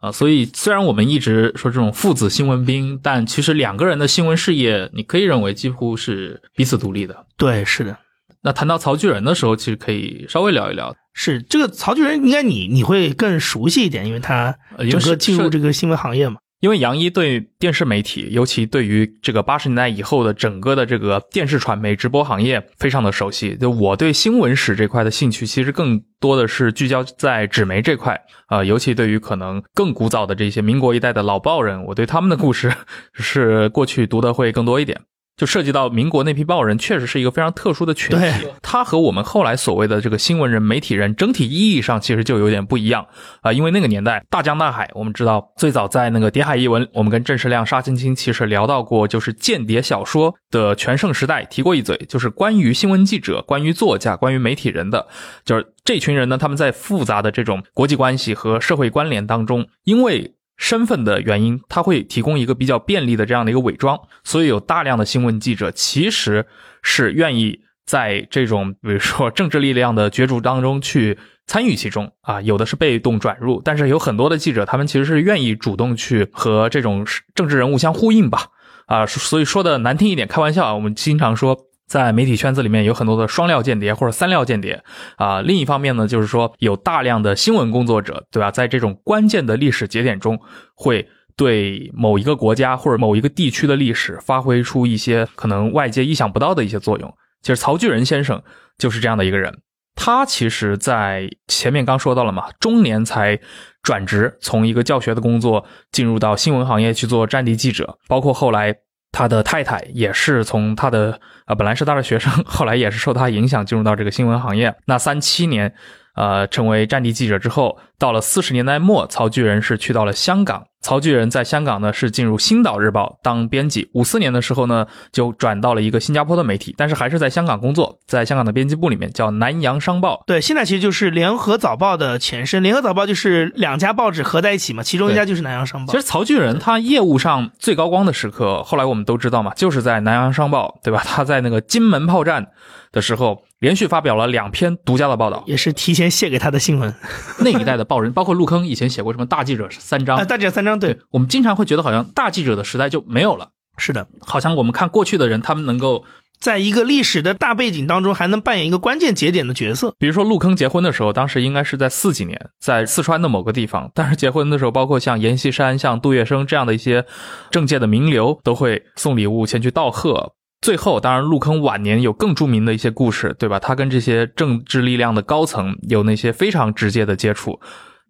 [0.00, 7.26] 啊，所以虽然我们一直说这种父子新闻兵，但其实两个人的新闻事业，你可以认为几乎是彼此独立的。
[7.36, 7.98] 对，是的，
[8.42, 14.56] 那谈到曹巨人的时候，其实可以稍微聊一聊，是这个曹巨人，应该你你会更熟悉一点，因为他
[14.90, 16.36] 整个进入这个新闻行业嘛。
[16.60, 23.56] 因为杨一对电视媒体，尤其对于这个八十年代以后的整个的这个电视传媒直播行业非常的熟悉。
[23.56, 28.12] 就我对新闻史这块的兴趣，其实更多的是聚焦在纸媒这块
[28.46, 32.70] 啊、呃尤其对于可能更古早的这些民国一代的老报人，我对他们的故事
[33.14, 35.00] 是过去读的会更多一点。
[35.40, 38.46] 就涉及到民国那批报人，确实是一个非常特殊的群体。
[38.60, 43.06] 他和我们后来所谓的这个新闻人、媒体人，整体意义上其实就有点不一样
[43.40, 55.06] 啊、因为那个年代大江大海，我们知道最早在那个《谍海译文》，我们跟郑世亮、沙青青其实聊到过，就是间谍小说的全盛时代，提过一嘴，就是关于新闻记者、关于作家、关于媒体人的，
[55.46, 66.44] 就是这群人呢，他们在复杂的这种国际关系和社会关联当中，因为身份的原因，他会提供一个比较便利的这样的一个伪装，所以有大量的新闻记者其实
[66.82, 78.48] 是愿意在这种比如说政治力量的角逐当中去参与其中啊，有的是被动转入，但是有很多的记者他们其实是愿意主动去和这种政治人物相呼应吧，
[78.84, 81.69] 啊，所以说的难听一点，开玩笑啊，我们经常说。
[81.90, 84.80] 在媒体圈子里面有很多的双料间谍或者三料间谍
[85.16, 88.48] 啊，另一方面呢，就是说有大量的新闻工作者，对吧？
[88.52, 90.38] 在这种关键的历史节点中，
[90.76, 97.12] 会对某一个国家或者某一个地区的历史发挥出一些可能外界意想不到的一些作用。
[97.42, 98.40] 其实曹巨仁先生
[98.78, 99.58] 就是这样的一个人。
[99.96, 103.40] 他其实，在前面刚说到了嘛，中年才
[103.82, 108.72] 转职，从一个教学的工作进入到新闻行业去做战地记者，包括后来
[109.12, 114.74] 他的太太也是从他的呃本来是他的学生， 后来也是受他影响进入到这个新闻行业。
[114.86, 115.72] 那三七年，
[116.14, 120.64] 呃，成为战地记者之后，到了四十年代末，曹巨仁是去到了香港。
[120.82, 130.24] 曹巨仁在香港呢是进入《星岛日报》当编辑，五四年的时候呢就转到了一个新加坡的媒体，但是还是在香港工作，在香港的编辑部里面叫南洋商报。
[130.26, 135.92] 对，现在其实就是《联合早报》的前身，《联合早报》就是两家报纸合在一起嘛，其中一家就是南洋商报。
[135.92, 141.02] 其实曹巨仁他业务上最高光的时刻，后来我们都知道嘛，就是在南洋商报，对吧？
[141.04, 142.46] 他在那个金门炮战
[142.90, 146.94] 的时候，连续发表了两篇独家的报道，也是提前写给他的新闻。
[147.44, 153.48] 那一代的报人，包括陆坑以前写过什么大记者三章，大记者三章，对我们经常会觉得好像大记者的时代就没有了。
[153.76, 156.04] 是的，好像我们看过去的人，他们能够
[156.38, 159.92] 在一个历史的大背景当中，还能扮演一个关键节点的角色。
[159.98, 163.90] 比如说陆坑结婚的时候，当时应该是在四几年，在四川的某个地方。
[163.92, 167.04] 但是结婚的时候，包括像阎锡山、像杜月笙这样的一些
[167.50, 170.34] 政界的名流，都会送礼物前去道贺。
[170.60, 173.58] 最后，当然，陆坑晚年有更著名的一些故事，对吧？
[173.58, 177.58] 他跟这些政治力量的高层有那些非常直接的接触。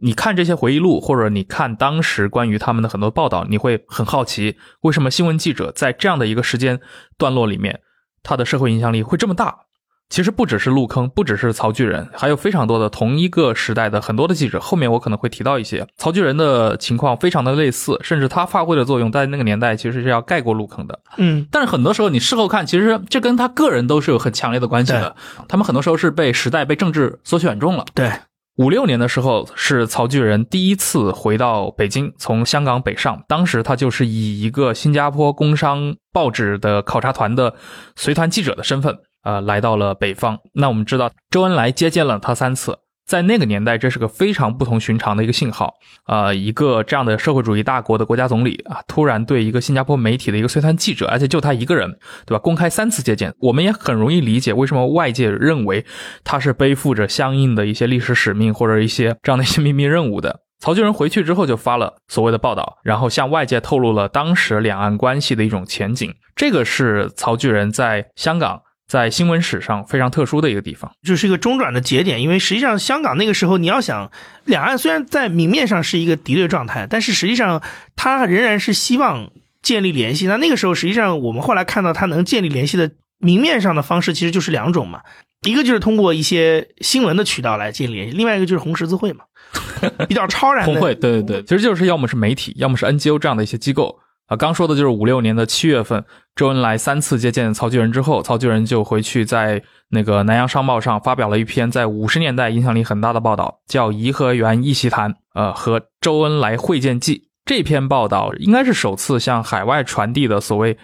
[0.01, 6.81] 你看这些回忆录，或者你看当时关于他们的很多报道，你会很好奇，为什么新闻记者在这样的一个时间
[7.17, 7.81] 段落里面，
[8.23, 9.67] 他的社会影响力会这么大？
[10.11, 14.59] 其实不只是陆坑，不只是曹巨人，还有非常多的同一个时代的很多的记者。
[14.61, 20.99] 后面我可能会提到一些曹巨人的情况，非常的类似，甚至他发挥的作用在那个年代其实是要盖过陆坑的。
[21.17, 25.15] 嗯，但是很多时候你事后看，其实这跟他个人都是有很强烈的关系的。
[25.49, 27.87] 他们很多时候是被时代、被政治所选中了。
[27.95, 28.11] 对。
[28.57, 33.23] 五六年的时候，是曹巨人第一次回到北京，从香港北上。
[33.27, 37.55] 当时他就是以一个新加坡工商报纸的考察团的
[37.97, 40.39] 随团记者的身份，呃，来到了北方。
[40.55, 42.79] 那我们知道，周恩来接见了他三次。
[43.07, 45.75] 在那个年代，这是个非常不同寻常的一个信号。
[46.07, 52.39] 呃，一个这样的社会主义大国的国家总理啊，突然对一个新加坡媒体的一个随团记者，而且就他一个人，对吧？
[52.39, 55.85] 公开三次接见，我们也很容易理解为什么外界认为
[56.23, 60.43] 他是背负着相应的一些历史使命或者一些这样的一些秘密任务的。
[60.61, 66.15] 曹巨仁回去之后就发了所谓的报道，然后向外界透露了当时两岸关系的一种前景。
[66.37, 68.63] 这个是曹巨仁在香港。
[68.91, 72.21] 在新闻史上非常特殊的一个地方，就是一个中转的节点。
[72.21, 74.11] 因为实际上，香港那个时候，你要想，
[74.47, 77.63] 两岸虽然在明面上是一个敌对状态，但是实际上，
[77.95, 79.31] 他仍然是希望
[79.63, 80.27] 建立联系。
[80.27, 85.03] 那那个时候，实际上我们后来看到他能建立联系的明面上的方式，其实就是两种嘛，
[85.47, 89.25] 一个就是通过一些新闻的渠道来建立联系，另外一个就是红十字会嘛，
[90.09, 94.01] 比较超然的红会，对对对，其实就是要么是媒体，要么是 NGO 这样的一些机构。
[94.31, 96.05] 啊，刚说的就是五六年的七月份，
[96.37, 107.29] 周恩来三次接见曹巨仁之后，曹巨仁就回去在那个南洋商报上发表了一篇在五十年代影响力很大的报道，叫《颐和园一席谈》，呃，和周恩来会见记。
[107.45, 110.79] 这篇报道应该是首次向海外传递的所谓，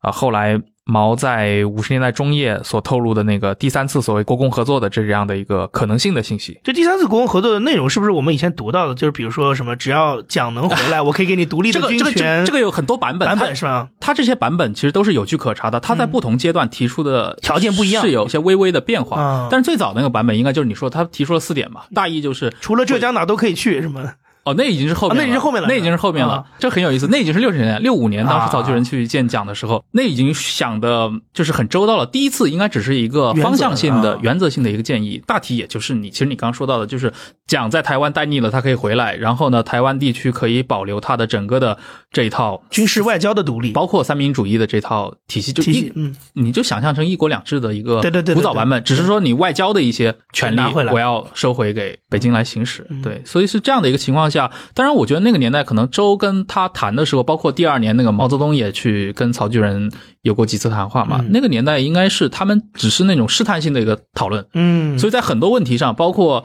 [0.00, 0.60] 啊，后来。
[0.90, 8.94] 毛在五十年代中叶所透露的那个第三次所谓国共合作的这样的一个可能性的信息，这第三次国共合作的内容是不是我们以前读到的？
[8.94, 12.42] 就是比如说什么，只要蒋能回来， 我可以给你独立的军权。
[12.46, 13.86] 这个有很多版本，版本是吧？
[14.00, 15.78] 他这些版本其实都是有据可查的。
[15.78, 19.46] 他在不同阶段提出的条件不一样，是有些微微的变化。
[19.50, 24.10] 但是最早那个版本应该就是你说他提出了四点嘛，大意就是除了浙江哪都可以去，什么？
[24.48, 27.06] 哦，那已经是后面，那已经是后面了，那已经是后面了，这很有意思。
[27.10, 32.06] 那已经是六十年代，六五年当时曹巨人去见蒋的时候，那已经想的就是很周到了。
[32.06, 37.12] 第一次应该只是一个方向性的、原则性的一个建议，大体也就是你其实你刚刚说到的，就是
[37.46, 41.76] 蒋在台湾待腻了，他可以回来，然后呢，台湾地区可以保留他的整个的
[42.10, 50.60] 这一套军事外交的独立，包括三民主义的这套体系，就一嗯，你就想象成一国两制的一个对对对古早版本，只是说你外交的一些权利
[50.92, 54.37] 我要收回给北京来行使，对，所以是这样的一个情况下，
[54.74, 55.18] 当然我觉得。
[55.18, 59.90] 那个年代，可能周跟他谈的时候，包括第二年那个毛泽东也去跟曹巨仁
[60.22, 61.24] 有过几次谈话嘛。
[61.30, 64.96] 那个年代应该是他们只是那种试探性的一个讨论，嗯。
[64.96, 66.44] 所以在很多问题上，包括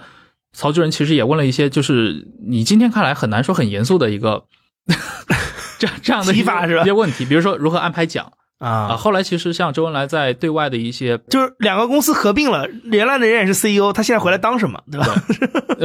[0.53, 4.45] 曹巨仁其实也问了一些，就是你今天看来很难说很严肃的一个
[5.77, 6.81] 这这样的提法是吧？
[6.81, 8.33] 一些问题，比如说如何安排奖。
[8.63, 15.13] 啊后来其实像周恩来在对外的一些，就是两个公司合并了，原来的人也是 CEO，他现在回来当什么，对吧？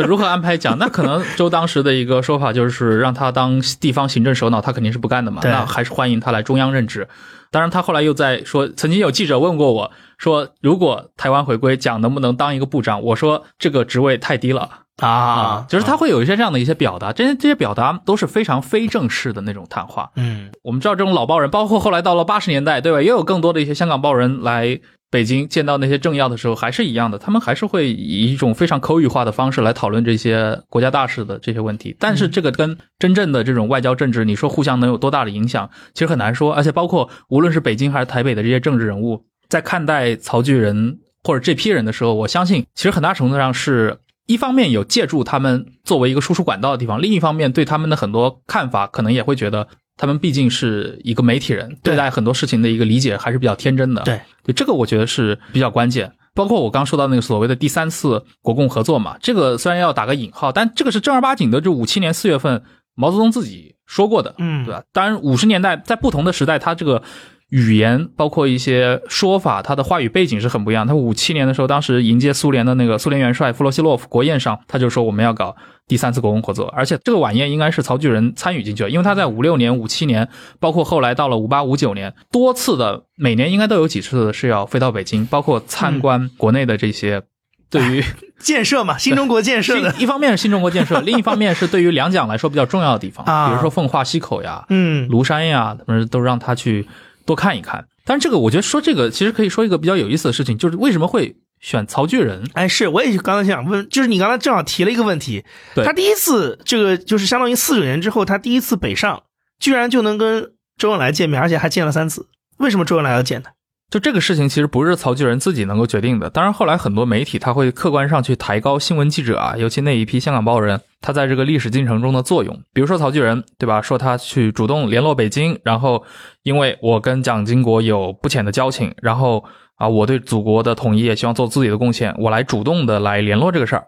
[0.06, 0.76] 如何安排讲？
[0.78, 5.40] 那可能周当时的一个说法就是让他当地方行政首脑，他肯定是不干的嘛。
[5.44, 7.08] 那还是欢迎他来中央任职。
[7.50, 13.02] 当然，他后来又在说，曾经有记者问过我说，如果台湾回归，蒋能不能当一个部长？
[13.02, 14.68] 我说这个职位太低了。
[14.98, 20.10] 啊，就是他会有一些这样的一些表达，这些这些表达都是非常非正式的那种谈话。
[20.16, 23.00] 嗯，我们知道这种老报人，包括后来到了八十年代，对吧？
[23.00, 24.80] 也有更多的一些香港报人来
[25.10, 31.96] 北京见到那些政要的时候，还是一样的，他们还是会以一种非常口语化的方式来讨论这些国家大事的这些问题。
[31.98, 36.52] 但是这个跟真正的这种外交政治，你说互相能有多大的影响，其实很难说。
[36.52, 43.96] 而且包括无论是北京还是台北的这些政治人物，在看待曹巨人或者这批人的时候，我相信其实很大程度上是
[44.28, 49.66] 一方面有借助他们作为一个输出管道的地方，另一方面对他们的很多看法，可能也会觉得。
[50.00, 54.02] 他们毕竟是一个媒体人，对待很多事情的一个理解还是比较天真的。
[54.02, 56.12] 对，对，这个我觉得是比较关键。
[56.34, 62.62] 包括我刚说到那个所谓的第三次国共合作嘛，这个虽然要打个引号，但这个是正儿八经的，就五七年四月份
[62.94, 64.84] 毛泽东自己说过的，嗯，对吧？
[64.92, 67.02] 当然，五十年代在不同的时代，他这个。
[67.50, 70.86] 语言包括一些说法，他的话语背景是很不一样。
[70.86, 80.28] 他五七年的时候，当时迎接苏联的那个苏联元帅弗罗西洛夫国宴上，他就说我们要搞第三次国共合作，而且这个晚宴应该是曹巨人参与进去了，因为他在五六年、五七年，
[80.60, 87.22] 包括后来到了五八、五九年，多次的每年应该都有几次是要飞到北京，包括参观国内的这些
[87.70, 88.04] 对于
[88.38, 96.86] 建设嘛，新中国建设的，一方面是新中国建设，另一方面是对于两蒋来说比较重要的地方，比如说奉化溪口呀、嗯，庐山呀，他们都让他去。
[97.28, 102.48] 多看一看，但是这个我觉得说这个其实可以说一个比较有意思的事情，就是为什么会选曹巨人？
[102.54, 105.44] 哎，是我也刚才想问，就是你刚才正好提了一个问题，
[105.84, 109.22] 他第一次这个就是相当于四九年之后，他第一次北上，
[109.60, 112.26] 居然就能跟周恩来见面，而且还见了三次，
[112.56, 113.52] 为什么周恩来要见他？
[113.90, 122.62] 就这个事情其实不是曹巨人自己能够决定的，当然后来很多媒体他会客观上去抬高新闻记者啊，尤其那一批香港报人，他在这个历史进程中的作用。
[122.72, 123.80] 比如说曹巨人，对吧？
[123.82, 126.04] 说他去主动联络北京，然后
[126.42, 129.44] 因为我跟蒋经国有不浅的交情，然后
[129.76, 133.86] 啊，我对祖国的统一也希望做自己的贡献，我来主动的来联络这个事儿。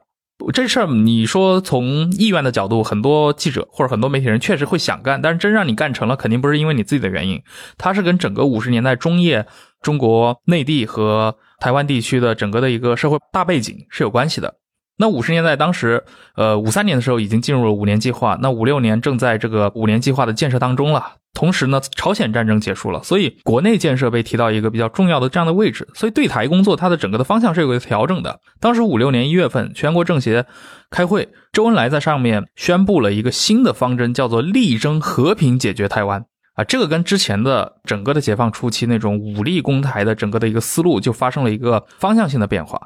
[0.54, 7.42] 这事儿你说从意愿的角度，很多记者或者很多媒体人确实会想干，但是真让你干成了，肯定不是因为你自己的原因，
[7.76, 9.46] 他是跟整个五十年代中叶。
[9.82, 14.56] 中国内地和台湾地区的整个的一个社会大背景是有关系的。
[15.00, 16.04] 那五十年代当时，
[16.36, 21.14] 呃，五三年的时候已经进入了五年计划，那五六年正在这个五年计划的建设当中了。
[21.32, 25.88] 同时呢，朝鲜战争结束了，所以国内建设被提到一个比较重要的这样的位置。
[25.94, 28.40] 所以对台工作它的整个的方向是有个调整的。
[28.60, 30.44] 当时五六年一月份，全国政协
[30.90, 36.26] 开会，周恩来在上面宣布了一个新的方针，叫做力争和平解决台湾。
[36.56, 42.78] 啊，这个跟之前的整个的解放初期那种武力攻台的整个的一个思路就发生了一个方向性的变化。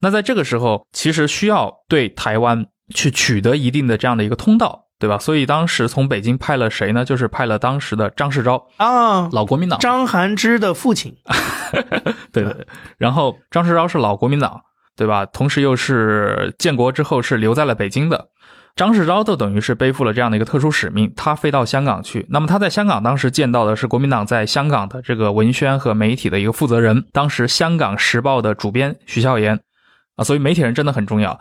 [0.00, 5.18] 那在这个时候，其实需要对台湾去取得一定的这样的一个通道，对吧？
[5.18, 7.04] 所以当时从北京派了谁呢？
[7.04, 11.16] 就是派了当时的张世钊啊，老国民党张含之的父亲。
[12.32, 14.60] 对对对，然后张世钊是老国民党，
[14.96, 15.26] 对吧？
[15.26, 18.28] 同时又是建国之后是留在了北京的。
[18.76, 22.24] 张世钊就等于是背负了这样的一个特殊使命，他飞到香港去。
[22.30, 29.58] 那么他在香港当时见到的是国民党在香港的这个文宣和媒体的一个负责人，当时《香港时报》的主编徐孝言
[30.18, 31.40] 啊，所以媒体人真的很重要。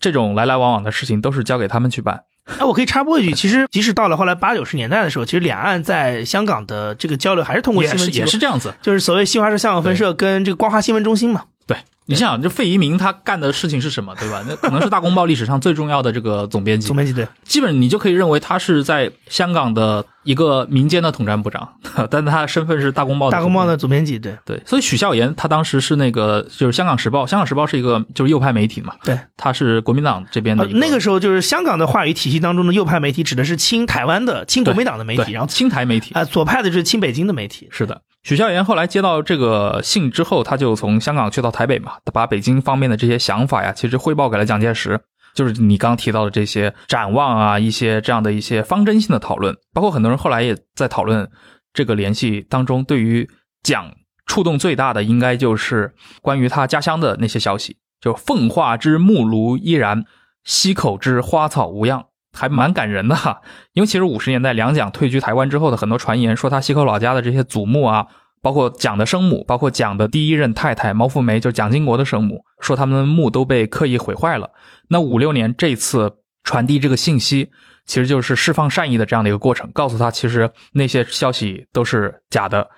[0.00, 2.22] 这种来来往往的事情都是交给他们去办。
[2.58, 11.42] 哎，我可以插播一句，其实即使到了后来八九十年代的时候，其实两岸在香港的这个交流还是通过新闻也是这样子，就是所谓新华社香港分社跟这个光华新闻中心嘛。
[11.66, 11.76] 对。
[12.06, 14.42] 你想想，这费移民他干的事情是什么，对吧？
[14.48, 16.86] 那可能是大公报历史上最重要的这个总编辑。
[16.88, 21.66] 总编辑对，基本你就可以认为他是在香港的一个民间的统战部长，
[22.10, 24.18] 但他身份是大公报大公报的总编辑。
[24.18, 28.92] 对对，所以许孝言他当时是那个就是香港时报，香港时报是一个就是右派媒体嘛。
[29.02, 30.66] 对，他是国民党这边的。
[30.66, 37.66] 那个时候就是香港的话语体系当中的右派媒体指的是亲台湾的亲国民党的媒体，然后亲台媒体啊，左派的就是亲北京的媒体。
[37.70, 38.02] 是的。
[38.24, 45.00] 许孝言后来接到这个信之后，他就从香港去到台北嘛，他把北京方面的这些想法呀，其实汇报给了蒋介石，
[45.38, 51.30] 就是你刚提到的这些展望啊，一些这样的一些方针性的讨论，包括很多人后来也在讨论
[51.72, 53.30] 这个联系当中，对于
[53.62, 53.94] 蒋
[54.26, 60.04] 触动最大的，应该就是关于他家乡的那些消息，就奉化之木庐依然，
[60.42, 62.06] 溪口之花草无恙。
[62.30, 63.40] 还蛮感人的哈，
[63.72, 68.06] 因为其实五十年代两蒋退居台湾之后的很多传言，说他溪口老家的这些祖墓啊，
[68.42, 74.50] 包括蒋的生母，包括蒋的第一任太太毛富梅，就是蒋经国的生母，说他们墓都被刻意毁坏了。
[74.88, 77.50] 那五六年这次传递这个信息，
[77.86, 82.68] 其实就是释放善意的这样的一个过程，告诉他其实那些消息都是假的，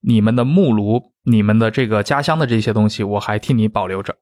[0.00, 4.16] 你们的木炉、你们的这个家乡的这些东西，我还替你保留着。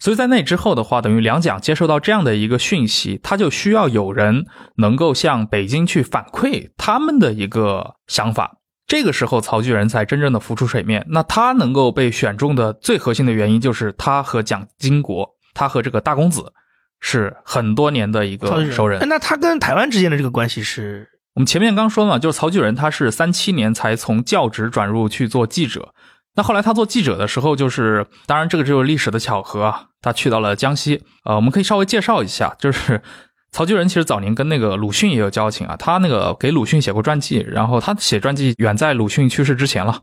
[0.00, 4.46] 所以在那之后的话，等于两蒋接受到这样的一个讯息，他就需要有人
[4.76, 8.58] 能够向北京去反馈他们的一个想法。
[8.86, 11.04] 这个时候，曹巨人才真正的浮出水面。
[11.10, 15.28] 那他能够被选中的最核心的原因，就是他和蒋经国，
[15.58, 16.52] 他和这个大公子
[17.00, 19.04] 是很多年的一个熟人。
[19.08, 21.08] 那他跟台湾之间的这个关系是？
[21.34, 25.92] 我们前面刚说嘛，就是曹巨人他是三七年才从教职转入去做记者。
[26.36, 31.02] 那后来他做记者的时候，就是当然这个只有历史的巧合啊，他去到了江西。
[31.24, 33.02] 呃，我们可以稍微介绍一下，就是
[33.50, 40.00] 曹巨人其实早年跟那个鲁迅也有交情啊，他那个给鲁迅写过传记，然后他写传记远在鲁迅去世之前了。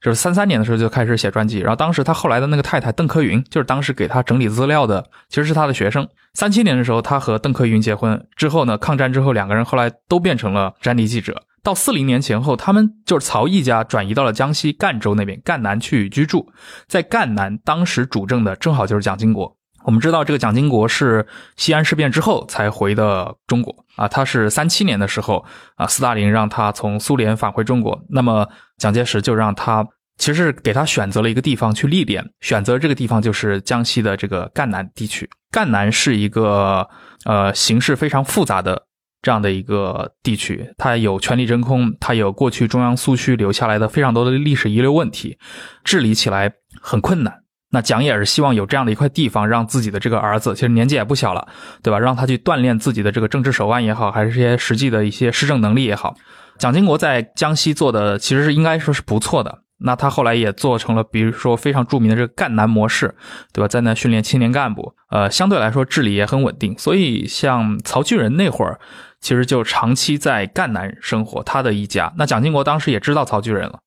[0.00, 6.08] 就是三三年的时候就开始写传记，然后当时他后来的那个太太邓科云，就是当时给他整理资料的，其实是他的学生。
[6.34, 11.42] 三七年的时候，他和邓科云结婚之后呢，抗战之后两个人后来都变成了战地记者。
[11.62, 16.50] 到四零年前后，他们就是曹毅家转移到了江西赣州那边，赣南去居住。
[16.86, 19.59] 在赣南，当时主政的正好就是蒋经国。
[19.84, 21.26] 我们知道这个蒋经国是
[21.56, 25.44] 西安事变之后才回的中国啊，他是三七年的时候
[25.76, 29.86] 啊，斯大林让他从苏联返回中国，那么蒋介石就让他
[30.18, 35.28] 其实给他选择了一个地方去历练，选择这个地方就是江西的这个赣南地区。
[35.50, 36.86] 赣南是一个
[37.24, 38.86] 呃形势非常复杂的
[39.22, 45.38] 这样的一个地区，它有权力真空，它有过去中央苏区留下来的非常多的历史遗留问题，
[45.82, 47.39] 治理起来很困难。
[47.70, 51.46] 那蒋也是希望有这样的一块地方，让自己的这个儿子，其实年纪也不小了，
[51.82, 51.98] 对吧？
[51.98, 56.16] 让他去锻炼自己的这个政治手腕也好，还是些实际的一些施政能力也好。
[56.58, 59.60] 蒋经国在江西做的其实是应该说是不错的。
[59.82, 63.14] 那他后来也做成了，比如说非常著名的这个赣南模式，
[63.50, 63.68] 对吧？
[63.68, 66.76] 在那训练青年干部，呃，相对来说治理也很稳定。
[66.76, 68.78] 所以像曹巨仁那会儿，
[69.22, 72.12] 其实就长期在赣南生活，他的一家。
[72.18, 73.78] 那蒋经国当时也知道曹巨仁了。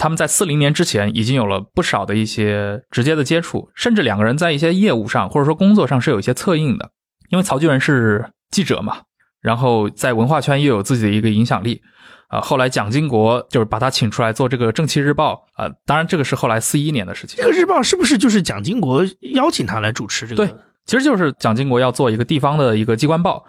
[0.00, 6.90] 他们在四零年之前已经有了不少的一些直接的接触，甚至两个人在一些业务上或者说工作上是有一些策应的。
[7.28, 9.02] 因为曹巨仁是记者嘛，
[9.42, 11.82] 然后在文化圈又有自己的一个影响力，
[12.28, 17.36] 啊，后来蒋经国就是把他请出来做这个《正气日报》啊，当然这个是后来四一年的事情。
[17.36, 20.46] 这个日报是不是就是蒋经国邀请他来主持这个？
[20.46, 20.54] 对，
[20.86, 23.44] 其实就是蒋经国要做一个地方的一个机关报，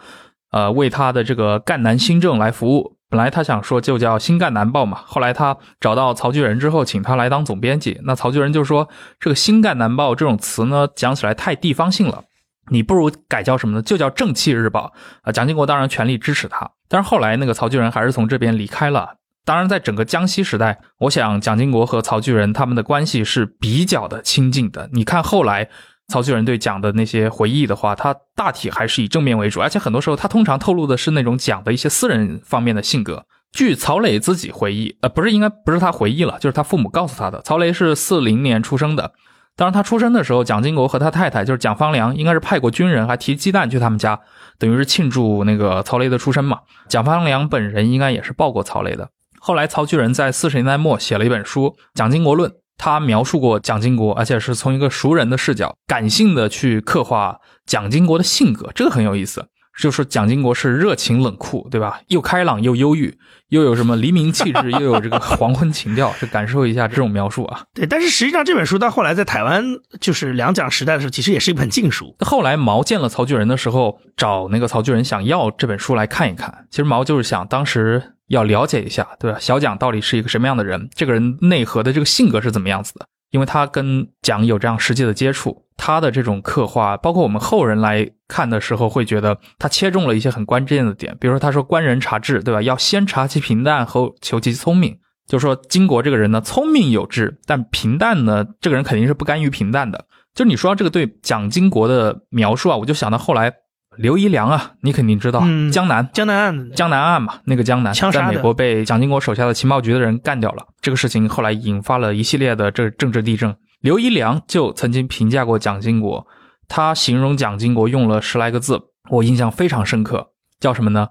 [0.52, 2.97] 呃，为他的这个赣南新政来服务。
[3.12, 7.99] 本来他想说就叫《新赣南报》嘛，后来他找到曹巨仁之后，请他来当总编辑。
[8.05, 8.88] 那曹巨仁就说
[9.20, 12.24] ：“这个《新赣南报》这种词呢，讲起来太地方性了，
[12.70, 13.82] 你不如改叫什么呢？
[13.82, 14.93] 就叫《正气日报》
[15.28, 19.18] 啊。”蒋经国当然全力支持他，但是后来那个曹巨仁还是从这边离开了。
[19.43, 24.89] 当然，在整个江西时代，我想蒋经国和曹巨仁他们的关系是比较的亲近的。
[24.93, 25.68] 你看后来。
[26.12, 33.26] 曹巨仁对蒋的那些回忆的话，他大体还是以正面为主，而且很多时候他通常透露的是那种蒋的一些私人方面的性格。
[33.53, 37.41] 据曹磊自己回忆，呃，不是应该不是他回忆了，就是他父母告诉他的。
[37.41, 39.12] 曹磊是四零年出生的，
[39.55, 44.20] 当然他出生的时候，蒋经国和他太太就是蒋方良，应该是派过军人，还提鸡蛋去他们家，
[44.59, 46.59] 等于是庆祝那个曹磊的出生嘛。
[46.88, 49.09] 蒋方良本人应该也是抱过曹磊的。
[49.39, 52.51] 后来曹巨仁在四十年代末写了一本书《蒋经国论》。
[52.84, 59.46] 他描述过蒋经国，而且是从一个熟人的视角，感性的去刻画蒋经国的性格，这个很有意思。
[59.80, 62.02] 就是蒋经国是热情冷酷，对吧？
[62.08, 63.18] 又开朗又忧郁，
[63.50, 67.62] 又有什么黎明气质，又有这个黄昏情调，是感受一下这种描述啊。
[67.74, 69.64] 对，但是实际上这本书到后来在台湾
[70.00, 72.16] 就是两蒋时代的时候，其实也是一本禁书。
[72.20, 76.66] 后来毛见了曹巨人的时候，找那个曹巨人想要这本书来看一看。
[76.72, 78.16] 其实毛就是想当时。
[78.32, 79.38] 要了解一下，对吧？
[79.40, 80.90] 小蒋到底是一个什么样的人？
[80.96, 83.06] 这个人内核的这个性格是怎么样子的？
[83.32, 91.16] 因为他跟蒋有这样实际的接触，他的这种刻画，包括我们后人来看的时候，会觉得他切中了一些很关键的点。
[91.20, 92.62] 比如说，他说“观人察智”，对吧？
[92.62, 94.98] 要先察其平淡，后求其聪明。
[95.28, 100.06] 就说金国这个人呢，聪明有志，但平淡呢，这个人肯定是不甘于平淡的。
[100.34, 103.54] 就你说这个对蒋经国的描述啊，我就想到后来。
[104.02, 105.41] 刘一良啊，你肯定知道
[105.72, 107.39] 江南江南案江南案嘛？
[107.45, 110.66] 那个江南在美国被蒋经国手下的情报局的人干掉了。
[110.82, 113.56] 这个事情后来引发了一系列的这政治地震。
[113.80, 116.26] 刘一良就曾经评价过蒋经国，
[116.68, 118.82] 他形容蒋经国用了十来个字，
[119.12, 121.10] 我印象非常深刻，叫什么呢？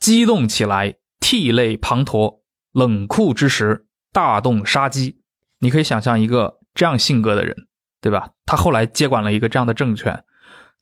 [0.00, 2.40] 激动起来，涕泪滂沱，
[2.72, 5.20] 冷酷之时，大动杀机。
[5.60, 7.54] 你可以想象一个这样性格的人，
[8.00, 8.30] 对吧？
[8.44, 10.24] 他后来接管了一个这样的政权。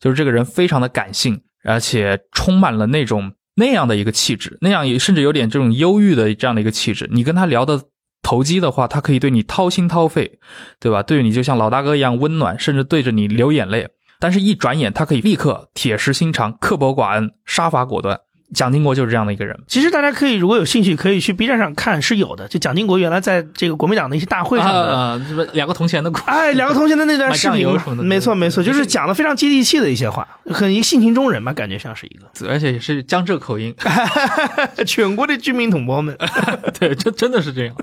[0.03, 7.09] 就是这个人非常的感性，而且充满了那种那样的一个气质，那样也甚至有点这种忧郁的这样的一个气质。
[7.13, 7.81] 你跟他聊的
[8.21, 10.41] 投机的话，他可以对你掏心掏肺，
[10.81, 11.05] 对吧？
[11.05, 13.89] 对你就像老大哥一样温暖，甚至对着你流眼泪。
[14.19, 18.19] 但是，一转眼，他可以立刻铁石心肠、刻薄寡恩、杀伐果断。
[18.55, 19.59] 蒋经国就是这样的一个人。
[19.67, 22.47] 其实大家可以如果有兴趣，可以去 B 站上看，是有的。
[22.49, 27.67] 就蒋经国原来在这个国民党的一些大会上的，这不两个铜钱的哎，两个铜钱的那段视频，
[28.05, 33.75] 没错没错，就是讲的非常接地气的一些话，很一性情中人嘛，感觉像是一个，而且也是江浙口音，
[34.87, 36.17] 全国的居民同胞们，
[36.79, 37.75] 对，真真的是这样。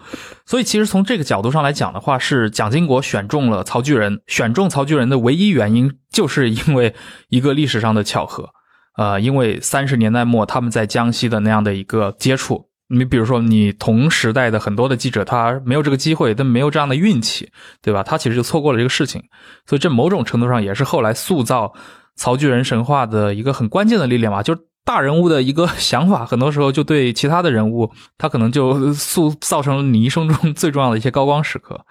[0.45, 6.93] 所以其实从这个角度上来讲的话，是蒋经国选中了曹巨仁，选中曹巨仁的唯一原因，就是因为
[7.29, 8.49] 一个历史上的巧合。
[8.97, 17.49] 呃，因为三十年代末他们在江西的那样的一个接触，你比如说，你同时代的很多的记者，他没有这个机会，他没有这样的运气，
[17.81, 18.03] 对吧？
[18.03, 19.23] 他其实就错过了这个事情，
[19.65, 21.71] 所以这某种程度上也是后来塑造
[22.15, 24.41] 曹巨人神话的一个很关键的力量吧。
[24.43, 31.85] 就是大人物的一个 想法，很多时候就对其他的人物，他可能就塑造成了你一生中最重要的一些高光时刻。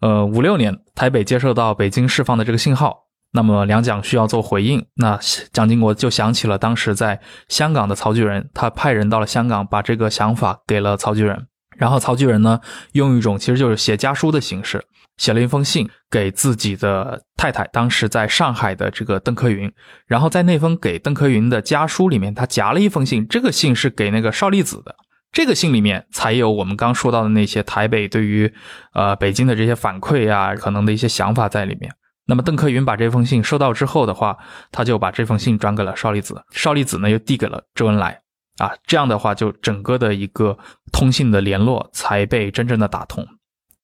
[0.00, 3.11] 呃，五六年，台北接受到北京释放的这个信号。
[3.34, 5.18] 那么两蒋需要做回应，那
[5.52, 7.18] 蒋经国就想起了当时在
[7.48, 11.46] 香港的曹巨人，他派人到了香港，把这个想法给了曹巨人，
[11.78, 12.60] 然后曹巨人呢，
[12.92, 14.84] 用一种其实就是写家书的形式，
[15.16, 19.72] 写了一封信给自己的太太，当时在上海的这个邓科云，
[20.06, 24.94] 然后在那封给邓科云的家书里面，他夹了一封信，这个信是给那个邵力子的，
[25.32, 28.52] 这个信里面才有我们刚说到的那些台北对于
[28.92, 31.90] 呃北京的这些反馈啊，可能的一些想法在里面。
[32.32, 34.38] 那么邓克云把这封信收到之后的话，
[34.70, 38.18] 他就把这封信转给了邵力子，邵力子呢又递给了周恩来，
[38.56, 40.56] 啊，这样的话就整个的一个
[40.90, 43.28] 通信的联络才被真正的打通。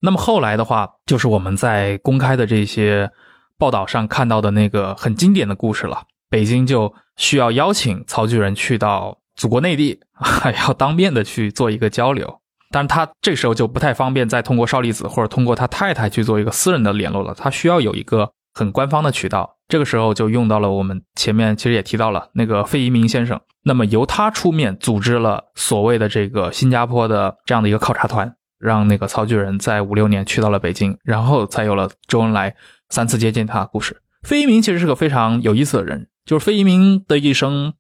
[0.01, 3.11] 那么后来的话，就是我们在公开的这些
[3.59, 6.05] 报道上看到的那个很经典的故事了。
[6.31, 12.41] 北京就需要邀请曹巨人去到祖国内地， 还要当面的去做一个交流。
[12.71, 19.59] 但是他这时候就不太方便再通过邵力子或者通过他太太去做一个私人的联络了，他需要有一个很官方的渠道。
[19.69, 32.57] 这个时候就用到了我们前面其实也提到了那个费一鸣先生，那么由他出面组织了所谓的这个新加坡的这样的一个考察团，让那个曹巨人在五六年去到了北京，然后才有了周恩来
[32.89, 34.03] 三次接见他故事。
[34.23, 37.75] 费一鸣其实是个非常有意思的人，就是费一鸣的一生。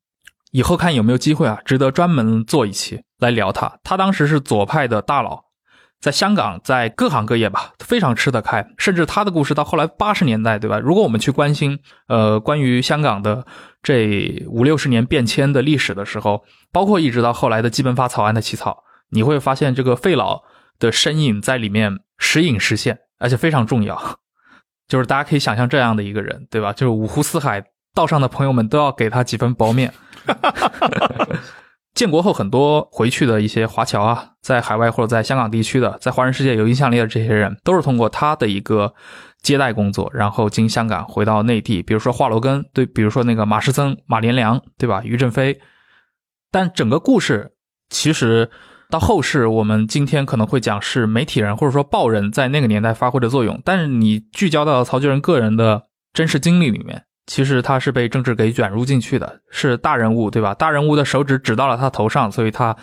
[0.50, 3.78] 以后看有没有机会啊，值得专门做一期来聊他。
[3.84, 5.44] 他当时是左派的大佬，
[6.00, 8.64] 在香港，在各行各业吧，非常吃得开。
[8.78, 10.78] 甚至他的故事到后来八十年代，对吧？
[10.78, 13.44] 如果我们去关心，呃，关于香港的
[13.82, 20.42] 这五六十年变迁的历史的时候，包括一直到后来的基本法草案的起草，你会发现这个费老
[20.78, 24.18] 的身影在里面时隐时现，而且非常重要。
[24.86, 26.72] 就是大家可以想象这样的一个人，对吧？
[26.72, 29.92] 就是五湖四海道上的朋友们都要给他几分薄面。
[31.98, 38.94] 建国后，很多回去的一些华侨啊，在海外或者在香港地区的，在华人世界有影响力的这些人，都是通过他的一个
[39.42, 41.82] 接待工作，然后经香港回到内地。
[41.82, 45.02] 比如说华罗庚，对，比如说那个马师曾、马连良，对吧？
[45.02, 45.58] 于振飞。
[46.52, 47.50] 但整个故事
[47.90, 48.48] 其实
[48.88, 55.82] 到后世，我们今天可能会讲是媒体人或者说报人在那个年代发挥的作用，但是你聚焦到曹巨人个人的
[56.12, 57.06] 真实经历里面。
[57.28, 60.54] 其实他是被政治给卷入进去的，是大人物，对吧？
[60.54, 62.74] 大人物的手指指到了他头上，所以他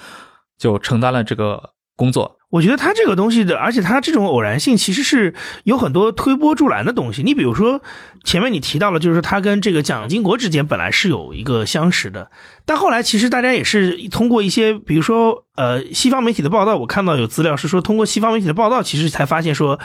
[0.58, 2.35] 就承担了这个工作。
[2.50, 5.34] 我觉得他这个东西的，而且他这种偶然性其实是
[5.64, 7.22] 有很多推波助澜的东西。
[7.22, 7.82] 你比如说
[8.24, 12.30] 前面你提到了，就是他跟这个蒋经国之间本来是有一个相识的，
[12.66, 19.78] 但后来其实大家也是通过一些，比如说呃西方媒体的报道，我看到有资料是说，通过西方媒体的报道，其实才发现说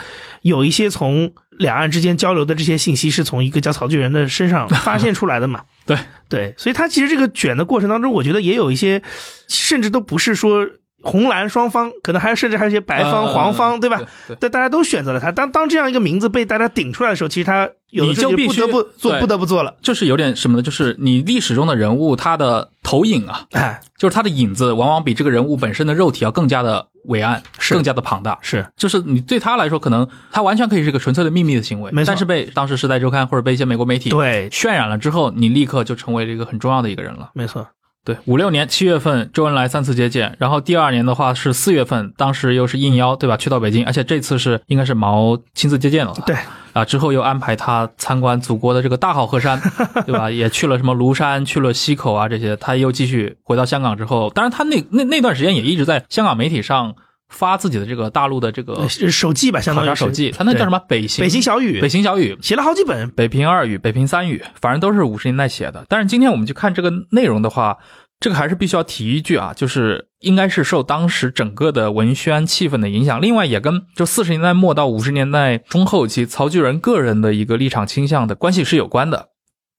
[0.43, 5.61] 有一些从两岸之间交流的这些信息是从一个叫曹巨人的身上 发现出来的嘛？
[5.85, 5.97] 对
[6.29, 9.01] 对，所以他其实这个卷的过程当中，我觉得也有一些，
[9.49, 10.65] 甚至都不是说。
[11.03, 14.01] 红蓝双方可能还甚至还有一些白方黄方，对吧？
[14.39, 15.31] 但大家都选择了他。
[15.31, 19.75] 当当这样一个名字被大家顶出来的时候，其实他有就不得不做，不得不做了。
[19.81, 20.63] 就是有点什么呢？
[20.63, 28.37] 就是你历史中的人物，他的投影啊，哎，就是他的影子，往往比这个人物本身的肉体要更加的伟岸，是更加的庞大。
[28.41, 37.31] 是，就是你对他来说，可能他完全可以是一个纯粹的秘密的行为，但是被当时《时代周刊》或者被一些美国媒体对渲染了之后，你立刻就成为了一个很重要的一个人了。
[37.33, 37.67] 没错。
[38.03, 43.37] 对，五六年七月份，周恩来三次接见，然后第二年的话是四月份，当时又是应邀，对吧？
[43.37, 46.13] 去到北京，而且这次是应该是毛亲自接见了。
[46.25, 46.35] 对，
[46.73, 49.61] 啊，之后又安排他参观祖国的这个大好河山，
[50.05, 50.31] 对吧？
[50.31, 56.95] 也去了什么庐山，去了溪口啊这些，他又继续回到香港之后，当然他那那那段时间也一直在香港媒体上。
[57.31, 60.77] 发自己的这个大陆的这个手记吧，相当于手记，他那叫什么？
[60.87, 65.83] 北行北行小语，北行小语写了好几本，北平二语、北平三语，反正都是五十年代写的。
[65.89, 67.77] 但是今天我们去看这个内容的话，
[68.19, 79.30] 这个还是必须要提一句啊，就是应该是受当时整个的文宣气氛的影响，另外也跟就四十年代末到五十年代中后期曹巨人个人的一个立场倾向的关系是有关的。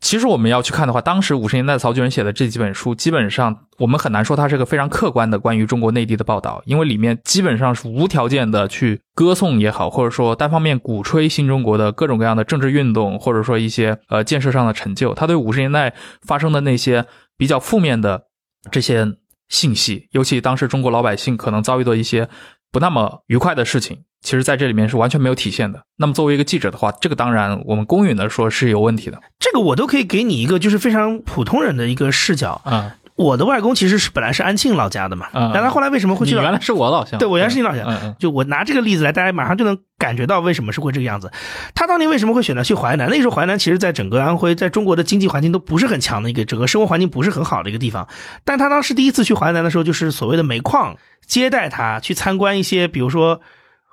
[0.03, 15.15] 其实我们要去看的话，当时五十年代曹巨人写的这几本书，基本上我们很难说它是个非常客观的关于中国内地的报道，因为里面基本上是无条件的去歌颂也好，或者说单方面鼓吹新中国的各种各样的政治运动，或者说一些呃建设上的成就。
[15.15, 15.95] 他对五十年代
[16.27, 17.07] 发生的那些
[17.39, 18.25] 比较负面的
[18.73, 19.07] 这些
[19.49, 22.29] 信息，尤其当时中国老百姓可能遭遇的一些
[22.73, 24.03] 不那么愉快的事情。
[24.23, 25.83] 其实，在这里面是完全没有体现的。
[25.97, 29.21] 那么，作为一个记者的话，这个当然我们公允的说是有问题的。
[29.39, 32.97] 这个我都可以给你一个就是非常普通人的一个视角啊。
[33.15, 41.31] 我的外公其实是本来是安庆老家的嘛，嗯但他后来为什么会去到原来是我老乡，对我原来是你老乡就我拿这个例子来，大家马上就能感觉到为什么是会这个样子。
[41.75, 43.09] 他当年为什么会选择去淮南？
[43.11, 48.09] 那时候淮南其实在整个安徽，在中国的经济环境都不是很强的一个，整个生活环境不是很好的一个地方。
[48.45, 50.97] 但他当时第一次去淮南的时候，就是所谓的煤矿
[51.27, 53.41] 接待他去参观一些，比如说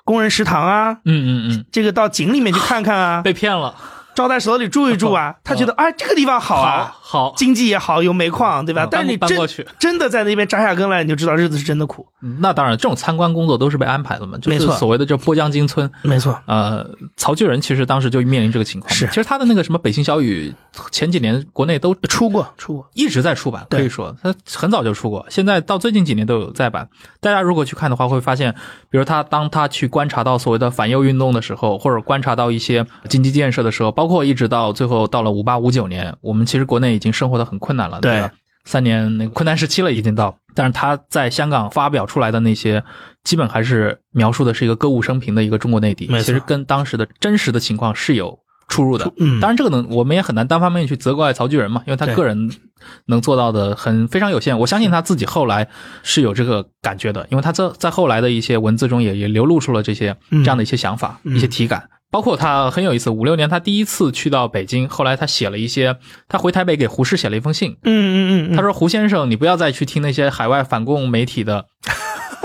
[0.06, 3.76] 工人食堂啊，嗯嗯嗯，这个到井里面去看看啊，被骗了，
[4.16, 6.96] 招待所里住一住啊，他觉得 哎这个地方好啊。
[7.12, 8.86] 好，经济也好，有煤矿，对吧？
[8.86, 12.06] 嗯但是你真搬过去真的在那边扎下根来，你就知道日子是真的苦。
[12.22, 15.90] 嗯那当然，这种参观工作都是被安排的嘛，就是所谓的这波江金村。
[16.04, 16.88] 没错，呃，
[17.18, 18.96] 曹巨人其实当时就面临这个情况嘛。
[18.96, 20.54] 是其实他的那个什么《北行小雨》，
[20.92, 26.88] 前几年国内都出过出过，一直在出版，对可以说他很早就出过，现在到最近几年都有再版。
[27.20, 28.54] 大家如果去看的话，会发现，
[28.92, 38.30] 比如他当他去观察到所谓的反右运动的时候，或者观察到一些经济建设的时候，包括一直到最后到了五八五九年，我们其实国内已经生活的很困难了，对吧？
[38.66, 40.38] 三年那个困难时期了，已经到。
[40.54, 42.84] 但是他在香港发表出来的那些，
[43.24, 48.38] 基本还是描述的是一个歌舞升平的一个中国内地，其实跟当时的真实的情况是有
[48.68, 49.10] 出入的。
[49.18, 52.52] 嗯，当然，这个能，我们也很难单方面去责怪曹巨人嘛，因为他个人
[53.06, 54.60] 能做到的很非常有限。
[54.60, 55.68] 我相信他自己后来
[56.04, 61.90] 是有这个感觉的，因为他在在后来的一些文字中也也流露出了这些嗯这样的一些想法、嗯一些体感。
[62.12, 65.98] 包括他很有意思，五六年他第一次去到北京，后来他写了一些，
[66.28, 71.66] 他回台北给胡适写了一封信，嗯嗯嗯，他说：“胡先生，你不要再去听那些海外反共媒体的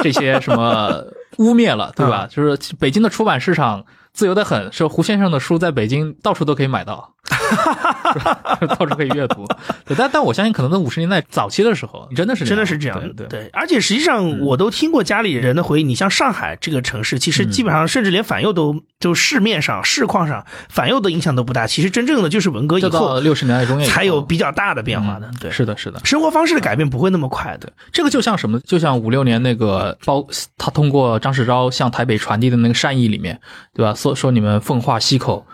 [0.02, 1.04] 这些什么
[1.38, 2.28] 污蔑了，对吧？
[2.30, 7.14] 就是北京的出版市场自由的很，说胡先生的书在北京到处都可以买到，
[8.78, 9.46] 到处可以阅读。
[9.84, 13.26] 对，但但我相信，可能在五十年代早期的时候，真的是真的是这样对对。
[13.26, 15.84] 对，而且实际上我都听过家里人的回忆。
[15.84, 21.66] 你像上海这个城市，其实基本上甚至连反右都就市面上市况上反右的影响都不大。
[21.66, 25.34] 其实真正的就是文革以后六十年代中叶才有比较大的变化的嗯。
[25.40, 26.00] 对，是的，是的。
[26.04, 27.72] 生活方式的改变不会那么快的。
[27.92, 28.58] 这个就像什么？
[28.60, 30.26] 就像五六年那个包，
[30.56, 33.38] 他通过张世钊向台北传递的那个善意里面，
[33.74, 33.92] 对吧？
[33.94, 35.46] 说说你们奉化溪口，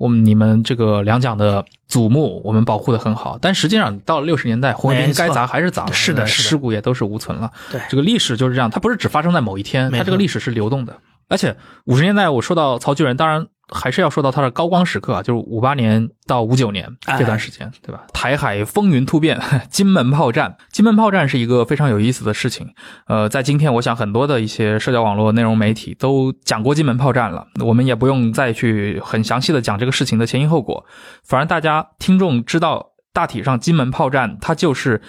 [0.00, 3.38] 我们你们这个两蒋的祖墓，我们保护的很好。
[3.38, 7.52] 但实际上到了六十年代，红卫兵该砸还是砸了，是的是的尸骨也都是无存了。
[7.70, 10.96] 对这个历史就是这样，它不是只发生在某一天，它这个历史是流动的。
[11.28, 18.04] 而且五十年代我说到曹巨人，当然还是要说到他的高光时刻啊，就是五八年到五九年哎这段时间，对吧？
[18.12, 19.40] 台海风云突变，
[19.70, 22.68] 金门炮战，金门炮战是一个非常有意思的事情。
[23.06, 30.84] 呃，在今天，我想很多的一些社交网络内容媒体都讲过金门炮战了，我们也不用再去很详细的讲这个事情的前因后果，
[31.24, 35.00] 反正大家听众知道，大体上金门炮战它就是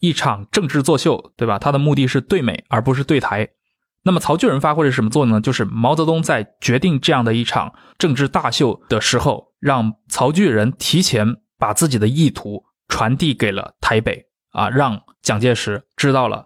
[0.00, 1.58] 一场政治作秀，对吧？
[1.58, 3.48] 它的目的是对美，而不是对台。
[4.04, 5.40] 那么曹巨人发挥了什么作用呢？
[5.40, 16.44] 就是毛泽东在决定这样的一场政治大秀的时候，让曹巨人提前把自己的意图传递给了台北啊，让蒋介石知道了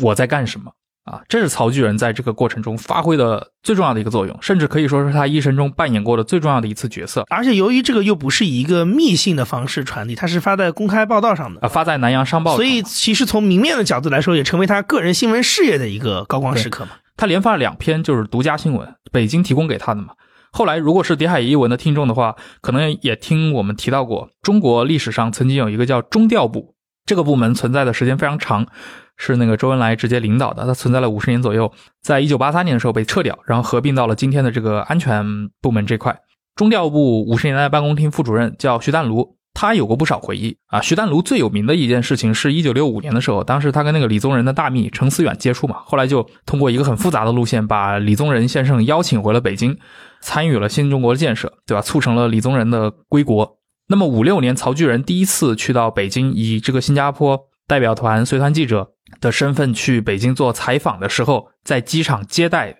[0.00, 0.72] 我在干什么
[1.06, 1.22] 啊。
[1.28, 12.56] 这是曹巨人在这个过程中发挥的最重要的一个作用，甚至可以说是他一生中扮演过的最重要的一次角色而且由于这个又不是以一个密信的方式传递，它是发在公开报道上的，啊，发在南洋商报。
[12.56, 16.90] 所以其实从明面的角度来说，也成为他个人新闻事业的一个高光时刻嘛。
[17.16, 20.08] 他连发了两篇就是独家新闻，北京提供给他的嘛。
[20.52, 28.66] 后来，如果是谍海译文的听众的话，可能也听我们提到过，中国历史上曾经有一个叫中调部，这个部门存在的时间非常长，
[29.16, 35.24] 是那个周恩来直接领导的，它存在了五十年左右，在一九八三年的时候被撤掉，然后合并到了今天的这个安全
[35.60, 36.18] 部门这块。
[36.54, 40.80] 中调部五十年代办公厅副主任叫徐淡如，他有过不少回忆啊。
[40.80, 49.76] 徐淡如最有名的一件事情是一九六五年的时候，当时他跟那个李宗仁的大秘程思远接触嘛，后来就通过一个很复杂的路线，把李宗仁先生邀请回了北京，
[50.20, 51.82] 参与了新中国的建设，对吧？
[51.82, 53.58] 促成了李宗仁的归国。
[53.88, 57.38] 那么五六年，曹巨仁第一次去到北京，以这个新加坡
[57.68, 62.76] 代表团随团记者的身份去北京做采访的时候，在机场接待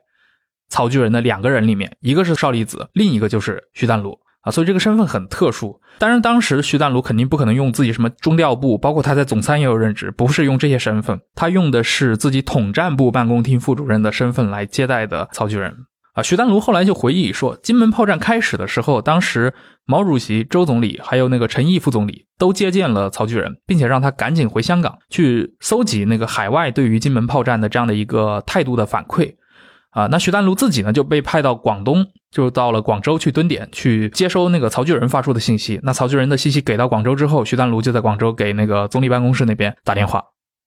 [0.69, 5.81] 曹巨人的两个人里面，一个是邵力子，另一个就是徐丹炉啊，所以这个身份很特殊。
[5.99, 15.75] 当然，当时徐丹炉肯定不可能用自己什么中调部，包括他在总参也有任职，不是用这些身份，他用的是自己统战部办公厅副主任的身份来接待的曹巨人。
[16.17, 19.53] 啊，徐丹炉后来就回忆说，金门炮战开始的时候，当时
[19.85, 29.35] 毛主席、周总理还有那个陈毅副总理都接见了曹巨仁，并且让他赶紧回香港去搜集那个海外对于金门炮战的这样的一个态度的反馈。
[29.91, 35.81] 啊，那徐丹炉自己呢就被派到广东，就到了广州去蹲点，去接收那个曹巨仁发出的信息。
[35.83, 40.23] 那曹巨仁的信息给到广州之后，徐丹炉就在广州给那个总理办公室那边打电话。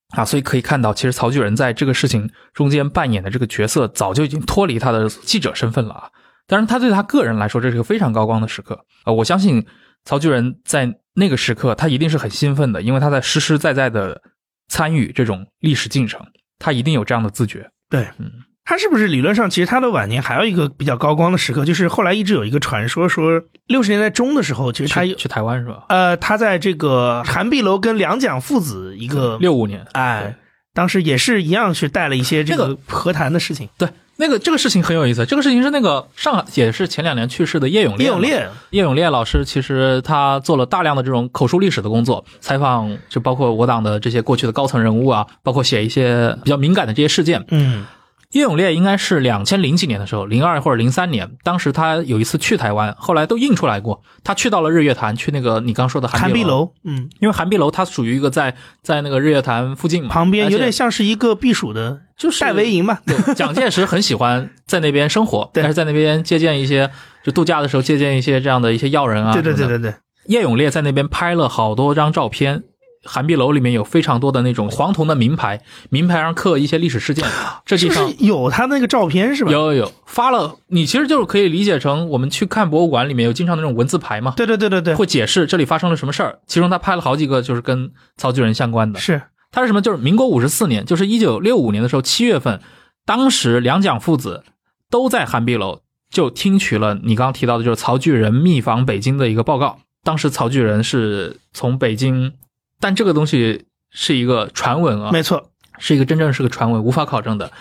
[0.09, 6.09] 啊，所以可以看到，其实曹巨人在这个事情中间扮演的这个角色，早就已经脱离他的记者身份了啊。
[6.47, 9.13] 当然，他对他个人来说，这是个非常高光的时刻啊、呃！
[9.13, 9.63] 我相信，
[10.05, 14.19] 曹巨人在那个时刻，他一定是很兴奋的，因为他在实实在在的
[14.67, 16.19] 参与这种历史进程，
[16.57, 17.69] 他一定有这样的自觉。
[17.87, 18.31] 对，嗯，
[18.69, 25.85] 他是不是理论上，其实他的晚年还有一个比较高光的时刻，就是后来一直有一个传说，说六十年代中的时候，其实他去去台湾是吧？
[25.89, 30.35] 呃，他在这个韩碧楼跟两蒋父子一个六五年，哎，
[30.75, 33.67] 当时也是一样是带了一些这这个和谈的事情。
[33.75, 35.25] 对，那个这个事情很有意思。
[35.25, 38.05] 这个事情是那个上海也是前两年去世的叶永烈。
[38.05, 47.43] 叶永，烈，叶永烈老师其实他做了大量的这种口述历史的工作，采访就包括我党的这些过去的高层人物啊，包括写一些比较敏感的这些事件。
[47.49, 47.83] 嗯
[48.31, 54.03] 叶永烈应该是两千零几年的时候，零二或者零三年，当时他有一次去台湾，后来都印出来过。
[54.23, 62.99] 他去到了日月潭，去那个你刚说的韩韩碧，碧楼，嗯，因为寒碧楼它属于一个在在那个日月潭附近嘛，旁边有点像是一个避暑的，就是戴维营嘛。
[63.03, 66.91] 对，蒋介石很喜欢在那边生活， 对但是在那边借鉴一些，
[67.23, 69.33] 就度假的时候借鉴一些这样的一些要人啊。
[69.33, 69.65] 对对对。
[69.65, 69.95] 对对，
[70.27, 72.61] 叶永烈在那边拍了好多张照片。
[73.03, 77.25] 韩碧楼里面有非常多的那种黄铜的名牌，名牌上刻一些历史事件。
[77.65, 79.51] 这地方是有他那个照片是吧？
[79.51, 86.39] 有有有发了，你其实就是可以理解成我们去看博物馆里面有经常那种文字牌嘛，对对对对对，会解释这里发生了什么事儿。
[86.45, 88.99] 其中他拍了好几个就是跟曹巨人相关的。
[88.99, 89.21] 是
[89.51, 89.81] 他是什么？
[89.81, 92.61] 就是民国五十四年，就是一九六五年的时候，七月份，
[93.05, 94.43] 当时两蒋父子
[94.91, 95.79] 都在韩碧楼，
[96.11, 99.79] 就听取了你刚刚提到的，就是曹巨人密访北京的一个报告。
[100.03, 102.33] 当时曹巨人是从北京，
[102.79, 107.51] 但这个东西是一个传闻啊，没错，是一个真正是个传闻，无法考证的。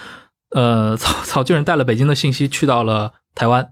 [0.51, 3.71] 呃， 曹曹巨人带了北京的信息去到了台湾，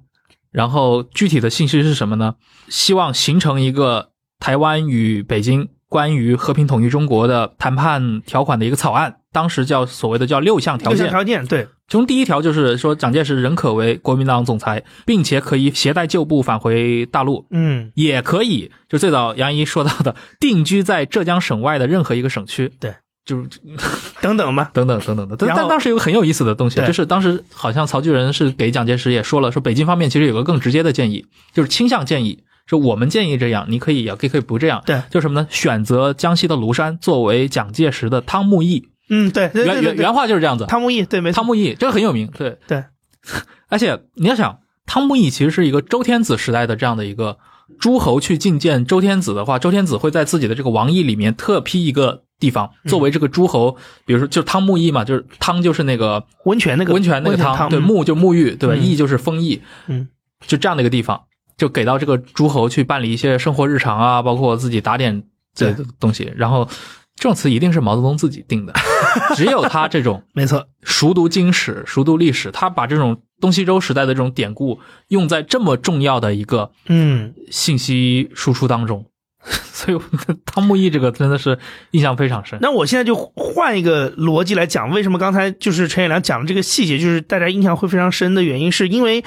[0.50, 2.34] 然后具体的信息是什么呢？
[2.68, 10.98] 希望形成一个台湾与北京关于和平统一中国的谈判条款的一个草案，当时叫所谓的叫六项条件。
[10.98, 22.72] 六项条件对，其中第一条就是说，蒋介石仍可为国民党总裁，并且可以携带旧部返回大陆，嗯，也可以就最早杨一说到的定居在浙江省外的任何一个省区。
[22.80, 22.92] 对，
[23.24, 23.48] 就是
[24.20, 25.36] 等等吧， 等等等等的。
[25.36, 31.24] 但但当时有个很有意思的东西，就是当时好像曹巨人是给蒋介石也说了，说北京方面其实有个更直接的建议，
[31.54, 34.82] 就是倾向建议，说我们建议这样，你可以也可以可以不这样。
[34.84, 35.46] 对，就什么呢？
[35.50, 40.66] 选择江西的庐山作为蒋介石的汤沐邑，嗯，对对对对对，原原原话就是这样子。
[40.66, 41.36] 汤沐邑对没错。
[41.36, 42.58] 汤，沐邑这个很有名，对。
[42.66, 42.84] 对，
[43.68, 47.38] 而且你要想，汤沐邑其实是一个周天子时代的这样的一个
[47.78, 52.88] 诸侯去觐见周天子的话，周天子会在自己的这个王邑里面特批一个地方嗯。
[52.88, 57.82] 作为这个诸侯，比如说就是汤沐邑嘛，就是汤就是那个温泉那个温泉那个汤，对，嗯。
[57.86, 58.74] 沐就沐浴，对吧？
[58.76, 58.82] 嗯。
[58.82, 60.08] 邑就是封邑，嗯，
[60.46, 61.22] 就这样的一个地方，
[61.56, 65.22] 就给到这个诸侯去办理一些生活日常啊，包括自己打点
[65.54, 66.30] 这对东西。
[66.36, 66.68] 然后
[67.16, 68.74] 这种词一定是毛泽东自己定的，
[69.34, 79.06] 只有他这种 没错，熟读经史、熟读历史，他把这种东西周时代的这种典故用在这么重要的一个嗯，信息输出当中。
[79.72, 79.98] 所以
[80.44, 81.58] 汤沐邑这个真的是
[81.92, 82.58] 印象非常深。
[82.60, 89.24] 那我现在就换一个逻辑来讲，为什么刚才就是陈彦良讲的这个细节，就是大家印象会非常深的原因，是因为。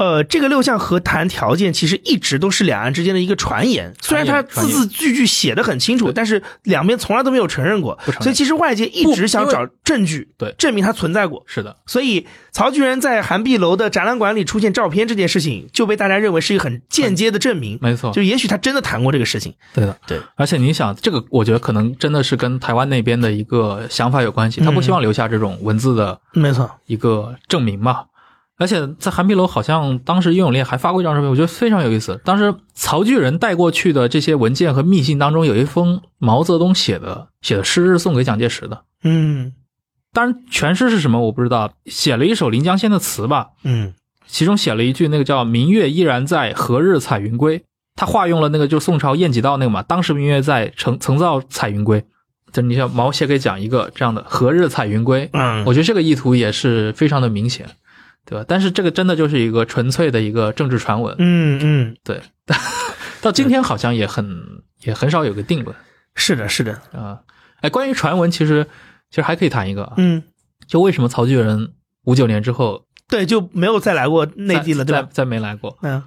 [0.00, 11.44] 呃，这个六项和谈条件其实一直都是两岸之间的一个传言，虽然它字字句句写的很清楚，但是两边从来都没有承认过，认所以其实外界一直想找证据，对证明它存在过。
[11.44, 19.52] 是的，所以曹巨人在韩碧楼的展览馆里出现照片这件事情，就被大家认为是一个很间接的证明，没错，就也许他真的谈过这个事情。
[19.74, 20.18] 对的，对。
[20.34, 28.04] 而且你想，这个我觉得可能真的是跟台湾那边的一个想法有关系，他不希望留下这种文字的没错，一个证明嘛。
[28.60, 32.20] 而且在韩碧楼，好像当时叶永烈还发过一张照片，我觉得非常有意思。
[32.26, 38.82] 当时曹巨人带过去的这些文件和密信当中，有一封毛泽东写的写的诗是送给蒋介石的。
[39.02, 39.54] 嗯
[40.12, 43.94] 当然，全诗是什么我不知道，写了一首《临江仙》的词吧，嗯
[44.26, 47.64] 其中写了一句那个叫“明月依然在，何日彩云归”。
[47.96, 52.04] 他化用了那个就宋朝晏几道那个嘛，当时明月在，曾曾造彩云归。
[52.52, 57.66] 就你像毛写给蒋一个这样的“何日彩云归”，嗯，我觉得这个意图也是非常的明显，
[58.24, 58.44] 对吧？
[58.46, 62.20] 但是这个真的就是一个纯粹的一个政治传闻，嗯嗯，对。
[63.22, 64.26] 到今天好像也很
[64.82, 65.76] 也很少有个定论
[66.14, 67.20] 是的，是的，啊。
[67.60, 68.66] 哎，关于传闻，其实
[69.10, 70.22] 其实还可以谈一个啊，嗯，
[70.66, 71.72] 就为什么曹巨人
[72.04, 75.08] 五九年之后对，就没有再来过内地了，对吧？
[75.10, 75.76] 再没来过？
[75.82, 76.02] 嗯，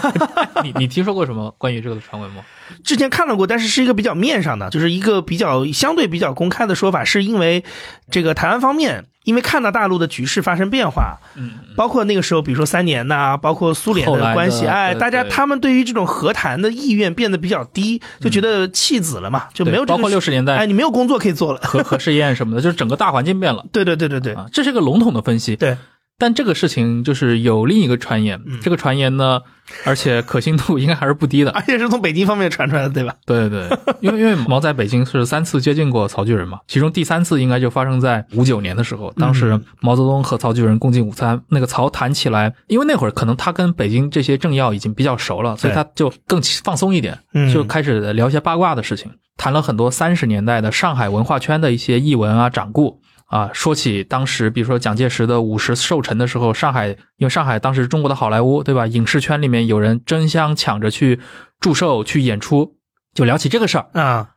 [0.62, 2.42] 你你听说过什么关于这个的传闻吗？
[2.84, 7.64] 之前看到过，但是是一个比较面上的，就是一个比较相对比较公开的说法，是因为
[8.10, 21.60] 这个台湾方面因为看到大陆的局势发生变化，嗯，包括那个时候，比如说三年呐、包括苏联的关系，哎，大家他们对于这种和谈的意愿变得比较低，就觉得弃子了嘛，就没有这包括六十年代哎，你没有工作可以做了。
[21.62, 25.54] 核核试验什么的，就是整个大环境变了 对对对对对啊，这是个笼统的分析。
[25.56, 25.76] 对，
[26.22, 29.40] 但这个事情就是有另一个传言，这个传言呢，
[29.84, 31.50] 而且可信度应该还是不低的。
[31.58, 33.12] 而且是从北京方面传出来的，对吧？
[33.26, 47.18] 对对对，因为因为毛在北京是三次接近过曹巨人嘛，其中第三次应该就发生在五九年的时候，当时毛泽东和曹巨人共进午餐，那个曹谈起来，因为那会儿可能他跟北京这些政要已经比较熟了，所以他就更放松一点，
[47.52, 53.00] 就开始聊一些八卦的事情，谈了很多三十年代的上海文化圈的一些译文啊、掌故。
[53.32, 58.86] 啊，说起当时，比如说蒋介石的五十寿辰的时候，上海因为上海当时中国的好莱坞，对吧？
[58.86, 61.18] 影视圈里面有人争相抢着去
[61.58, 62.76] 祝寿、去演出，
[63.14, 64.32] 就聊起这个事儿啊。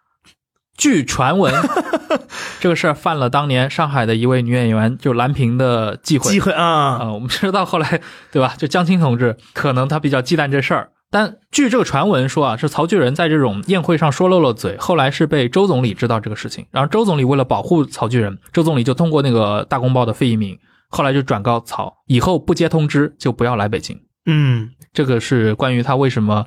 [0.78, 1.54] 据传闻，
[2.62, 6.32] 这个事儿犯了当年上海的一位女演员就蓝萍的忌讳。
[6.32, 7.12] 忌讳啊啊！
[7.12, 8.00] 我们知道后来，
[8.32, 8.56] 对吧？
[8.58, 10.92] 就江青同志可能他比较忌惮这事儿。
[11.12, 20.58] 但据这个传闻说啊，是曹巨人在这种宴会上说漏了嘴，后来是被周总理知道这个事情，然后周总理为了保护曹巨人，周总理就通过那个大公报的费一鸣，
[20.90, 23.98] 后来就转告曹，以后不接通知就不要来北京。
[24.26, 26.46] 嗯，这个是关于他为什么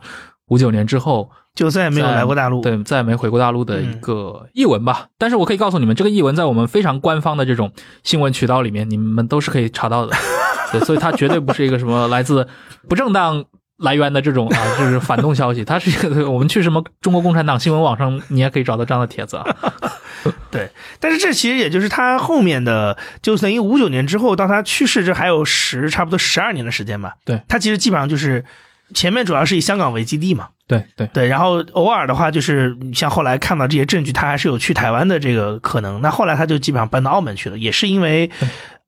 [0.48, 5.06] 五九年之后就再也没有来过大陆，对，再也没回过大陆的一个译文吧。
[5.16, 7.72] 但是我可以告诉你们，这个译文在我们非常官方的这种
[8.02, 10.14] 新闻渠道里面，你们都是可以查到的。
[10.72, 12.46] 对，所以它绝对不是一个什么来自
[12.86, 13.46] 不正当。
[13.78, 15.64] 来源的这种啊， 就是反动消息。
[15.64, 19.44] 它是一个，我们去什么中国共产党新闻网上，你也可以找到这样的帖子啊。
[20.50, 20.68] 对，
[20.98, 27.14] 但是这其实也就是他后面的，就等于五九年之后到他去世，这还有十差不多十二年的时间吧。
[27.24, 28.44] 对，他其实基本上就是
[28.94, 30.48] 前面主要是以香港为基地嘛。
[30.66, 36.00] 对对对，然后偶尔的话，就是像后来看到这些证据，他还是有去台湾的这个可能。
[36.00, 38.30] 那后来他就基本上搬到澳门去了，也是因为。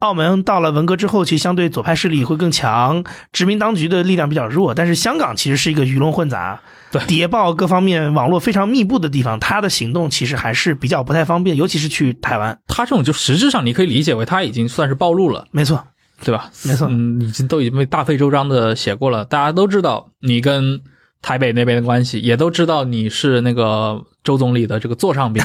[0.01, 4.75] 澳门到了文革之后，其实相对左派势力会更强，殖民当局的力量比较弱。
[4.75, 6.61] 但是香港其实是一个鱼龙混杂、
[6.91, 12.59] 对谍报各方面网络非常密布的地方，他的行动其实还是比较不太方便，尤其是去台湾。
[12.67, 15.85] 他这种就实质上你可以理解为他已经算是暴露了，没错，
[16.25, 16.51] 对吧？
[16.65, 20.81] 没错，嗯，已经都已经被大费周章的写过了，大家都知道你跟
[21.21, 25.43] 台北那边的关系，也都知道你是那个周总理的这个座上宾。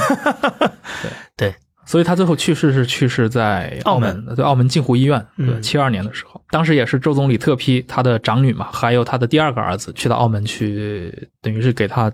[1.04, 1.12] 对
[1.52, 1.56] 对。
[1.86, 12.12] 所以他最后去世是去世在澳门，在澳门镜湖医院，对，七二年的时候，当时也是周总理特批他的长女嘛，还有他的第二个儿子去到澳门去，等于是给他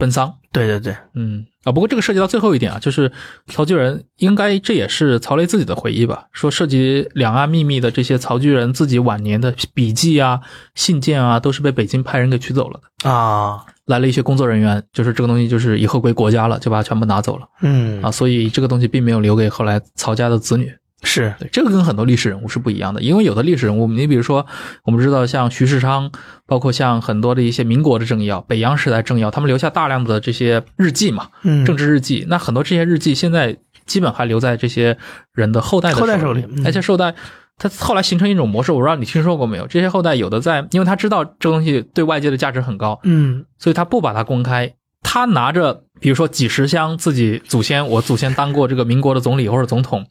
[0.00, 0.34] 奔丧。
[0.50, 3.12] 对对对，嗯啊，不过这个涉及到最后一点啊，就是
[3.46, 10.40] 曹巨人应该这也是曹雷自己的回忆吧，说涉及两岸秘密的这些曹巨人自己晚年的笔记啊、
[10.74, 13.64] 信件啊，都是被北京派人给取走了的啊。
[13.86, 17.46] 来了一些工作人员，就是这个东西就是以后归国家了，就把它全部拿走了。
[17.60, 20.72] 嗯啊，所以这个东西并没有留给后来曹家的子女。
[21.02, 24.46] 是对这个跟很多历史人物是不一样的，因为有的历史人物，你比如说
[24.84, 26.10] 我们知道像徐世昌，
[26.46, 32.26] 包括像很多的一些民国的政要、北洋时代政要，他们留下大量的这些日记嘛，嗯，政治日记。
[32.28, 33.56] 那很多这些日记现在
[33.86, 34.96] 基本还留在这些
[35.32, 37.14] 人的后代的后代手里，而且后代。
[37.62, 39.66] 他后来形成一种模式，我不知道你听说过没有？
[39.66, 44.72] 这些后代有的在，因为他知道这东西对外界的价值很高，嗯，所以他不把它公开。
[45.02, 50.06] 他拿着，比如说几十箱自己祖先，我祖先当过这个民国的总理或者总统，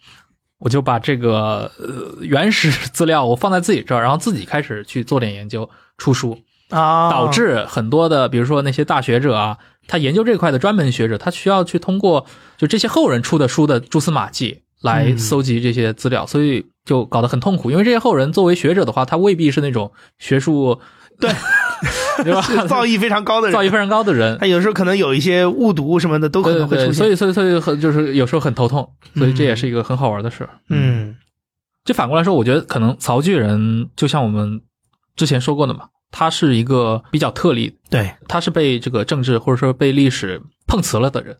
[0.59, 6.37] 我就把这个呃原始资料我放在自己这儿，然后自己开始去做点研究，出书
[6.69, 9.57] 啊，导致很多的，比如说那些大学者啊，
[9.87, 12.25] 他研究这块的专门学者，他需要去通过
[12.57, 14.61] 就这些后人出的书的蛛丝马迹。
[14.81, 17.69] 来搜集这些资料，所以就搞得很痛苦。
[17.69, 20.79] 因为这些后人作为学者的话，他未必是那种学术
[21.19, 21.31] 对
[22.23, 22.41] 对吧？
[22.67, 26.93] 造诣非常高的人，造诣非常高的人，他有时候可能有一些误读什么的都可能会出现。
[26.93, 28.89] 所以，所以，所以很就是有时候很头痛。
[29.15, 30.49] 所以这也是一个很好玩的事儿。
[30.69, 31.15] 嗯，
[31.85, 34.61] 就反过来说，我觉得可能曹巨人就像我们
[35.15, 40.41] 之前说过的嘛，他是一个比较特例，对，他是被这个政治或者说被历史。
[40.71, 41.35] 碰瓷了的人，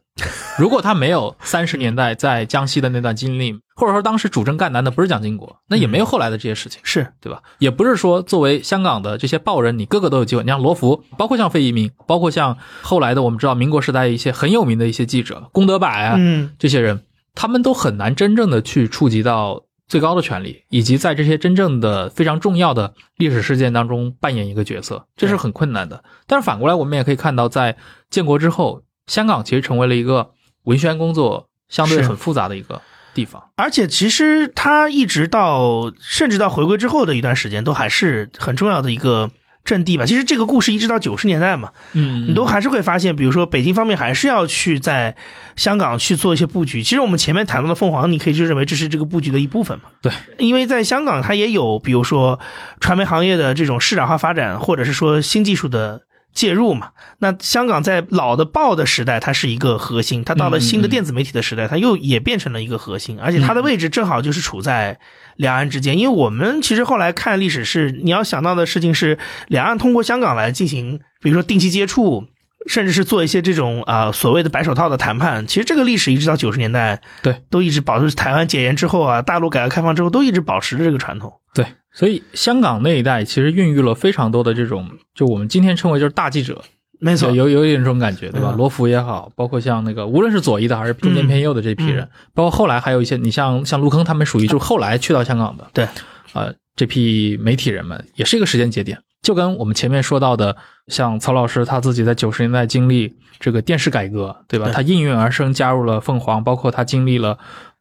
[0.58, 7.42] 如果他没有三十年代在江西的那段经历，或者说当时主政赣南的不是蒋经国，那也没有后来的这些事情，是对吧？
[7.60, 10.44] 也不是说作为香港的这些报人，你个个都有机会。
[10.44, 17.04] 你像罗福，包括像费一鸣，包括像后来的我们知道民国时代一些很有名的一些记者，龚德柏啊，嗯，这些人，
[17.34, 26.04] 他们都很难真正的去触及到最高的权利，以及在这些真正的非常重要的历史事件当中扮演一个角色，这是很困难的。
[26.28, 27.78] 但是反过来，我们也可以看到，在
[28.10, 28.84] 建国之后。
[29.08, 30.30] 香港其实成为了一个
[30.66, 32.80] 文宣工作相对很复杂的一个
[33.20, 39.30] 地方，而且其实它一直到甚至到回归之后的一段时间，都还是很重要的一个
[39.66, 40.06] 阵地吧。
[40.06, 45.18] 其实这个故事一直到九十年代嘛，嗯，你都还是会发现，比如说北京方面还是要去在
[45.58, 46.82] 香港去做一些布局。
[46.82, 49.90] 其实我们前面谈到的凤凰，你可以就认为这是这个布局的一部分嘛。
[50.02, 52.40] 对，因为在香港它也有，比如说
[52.80, 56.02] 传媒行业的这种市场化发展，或者是说新技术的。
[56.34, 56.92] 介入嘛。
[57.20, 63.20] 那香港在老的报的时代，它是一个核心；它到了新的电子媒体的时代，它又也变成了一个核心。
[63.20, 65.00] 而且它的位置正好就是处在
[65.36, 65.98] 两岸之间。
[65.98, 72.28] 因为我们其实后来看历史，是你要想到的事情是，两岸通过香港来进行，比如说定期接触，
[72.68, 75.46] 甚至是做一些这种啊所谓的白手套的谈判。
[75.48, 78.16] 其实这个历史一直到九十年代，对，都一直保持。
[78.16, 81.34] 台湾解严之后啊，大陆改革开放之后，都一直保持着这个传统。
[81.54, 86.62] 对，所以香港那一代其实孕育了非常多的这种，就我们今天称为就是大记者。
[87.02, 88.54] 没错，有有一点这种感觉，对吧？
[88.58, 95.88] 罗福也好，包括像那个，无论是左翼的还是中间偏右的这批人，包括后来还有一些，你像像陆坑他们属于就是后来去到香港的，对，
[96.34, 100.58] 呃，这批媒体人们也是一个时间节点，就跟我们前面说到的，
[100.88, 104.70] 像曹老师他自己在九十年代经历这个电视改革，对吧？
[104.74, 107.38] 他应运而生，加入了凤凰，包括他经历了，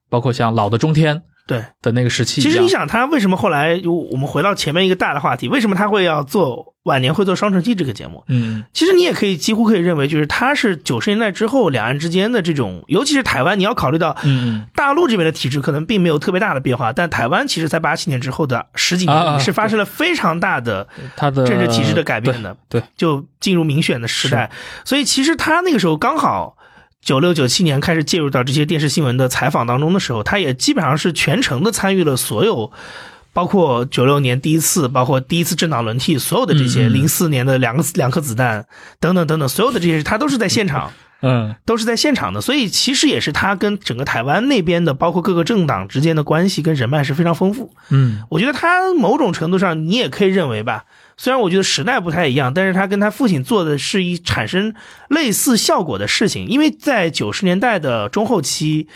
[0.08, 1.24] 包括像老的中天。
[1.48, 3.80] 对的那个时期，其实你想他为什么后来？
[4.12, 8.22] 我们回到前面一个大的话题，为什么他会要做晚年会做《双城记》这个节目？
[8.28, 24.50] 嗯，其实你也可以几乎可以认为，就是他是九十年代之后两岸之间的这种，尤其是台湾，你要考虑到，嗯，大陆这边的体制可能并没有特别大的变化，但台湾其实在八七年之后的十几年是发生了非常大的他的政治体制的改变的，对，就进入民选的时代，
[24.84, 26.57] 所以其实他那个时候刚好。
[27.08, 32.70] 九六九七年开始介入到这些电视新闻的采访当中的时候，他也基本上是全程的参与了所有，
[33.32, 38.66] 包括九六年第一次，包括第一次政党轮替，所有的这些零四年的两个两颗子弹
[39.00, 47.72] 等等等等，所有的这些他都是在现场，嗯，都是在现场的，所以其实也是他跟整个台湾那边的，包括各个政党之间的关系跟人脉是非常丰富。
[47.88, 50.84] 嗯，我觉得他某种程度上你也可以认为吧。
[51.18, 54.72] 虽然我觉得时代不太一样，但是他跟他父亲做的是一产生
[55.08, 56.46] 类似效果的事情。
[56.46, 58.86] 因为在九十年代的中后期，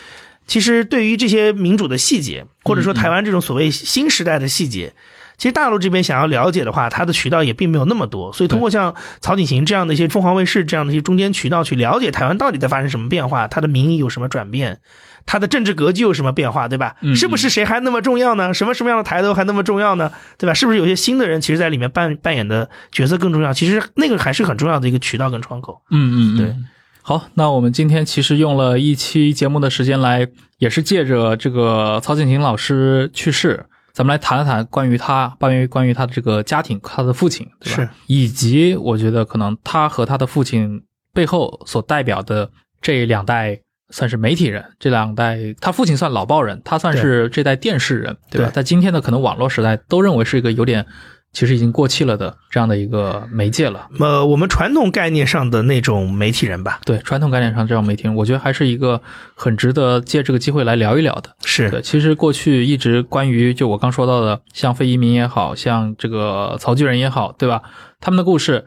[0.46, 4.92] 其实对于这些民主的细节，或者说台湾这种所谓新时代的细节，
[5.36, 8.32] 其实大陆这边想要了解的话，它的渠道也并没有那么多。
[8.32, 14.78] 所以通过像曹景行这样的一些凤凰卫视这样的一些中间渠道去了解台湾到底在发生什么变化，它的民意有什么转变。
[15.24, 16.96] 他的政治格局有什么变化，对吧？
[17.14, 18.52] 是不是谁还那么重要呢？
[18.52, 20.10] 什么什么样的抬头还那么重要呢？
[20.38, 20.54] 对吧？
[20.54, 23.52] 是不是有些新的人，其实在里面扮扮演的角色更重要？
[23.52, 25.80] 其实那个还是很重要的一个渠道跟窗口。
[25.90, 26.54] 嗯嗯，对。
[27.02, 30.28] 好，那我们今天其实用了一期节目的时间来，
[30.58, 37.82] 也是借着这个曹景行老师去世，咱们来谈一谈关于他，关于关于他的这个家庭，他的父亲，对吧？
[37.82, 37.88] 是。
[38.06, 40.82] 以及我觉得可能他和他的父亲
[41.12, 42.50] 背后所代表的
[42.80, 43.60] 这两代。
[43.92, 48.50] 算是媒体人，这两代，他父亲算老报人，他算是这代电视人，对吧？
[48.50, 50.84] 在今天的可能网络时代，都认为是一个有点，
[51.32, 53.88] 其实已经过气了的这样的一个媒介了。
[54.00, 59.00] 呃，我们传统概念上的那种媒体人吧，对，传统概念上这种媒体人，我觉得还是一个
[59.34, 61.30] 很值得借这个机会来聊一聊的。
[61.44, 67.62] 是对，其实过去一直关于就我刚说到的，像费一鸣也好像这个曹巨人也好，对吧？
[68.00, 68.64] 他们的故事。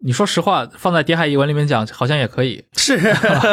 [0.00, 2.64] 你说实话，放在《谍海译文》里面讲，好像也可以。
[2.76, 2.98] 是，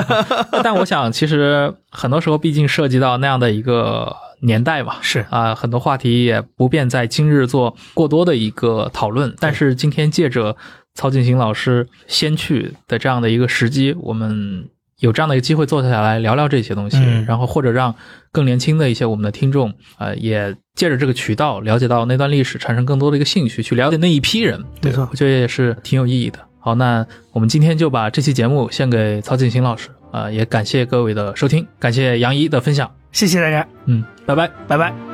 [0.64, 4.96] 但我想，其实很多时候，毕竟涉及到那样的一个年代嘛。
[5.02, 9.36] 是啊，很多话题也不便在今日做过多的一个讨论。
[9.40, 10.58] 但是今天借着
[10.94, 14.70] 曹景行老师先去的这样的一个时机，我们。
[15.02, 16.98] 有这样的一个机会坐下来聊聊这些东西，
[17.28, 17.94] 然后或者让
[18.32, 24.64] 更年轻的一些我们的听众，呃，也借着这个渠道了解到那段历史，产生更多的一个兴趣，去了解那一批人。
[24.82, 26.40] 没错，我觉得也是挺有意义的。
[26.60, 35.11] 好，那我们今天就把这期节目献给曹景行老师，啊，也感谢各位的收听，感谢杨怡的分享，谢谢大家，嗯，拜拜，拜拜。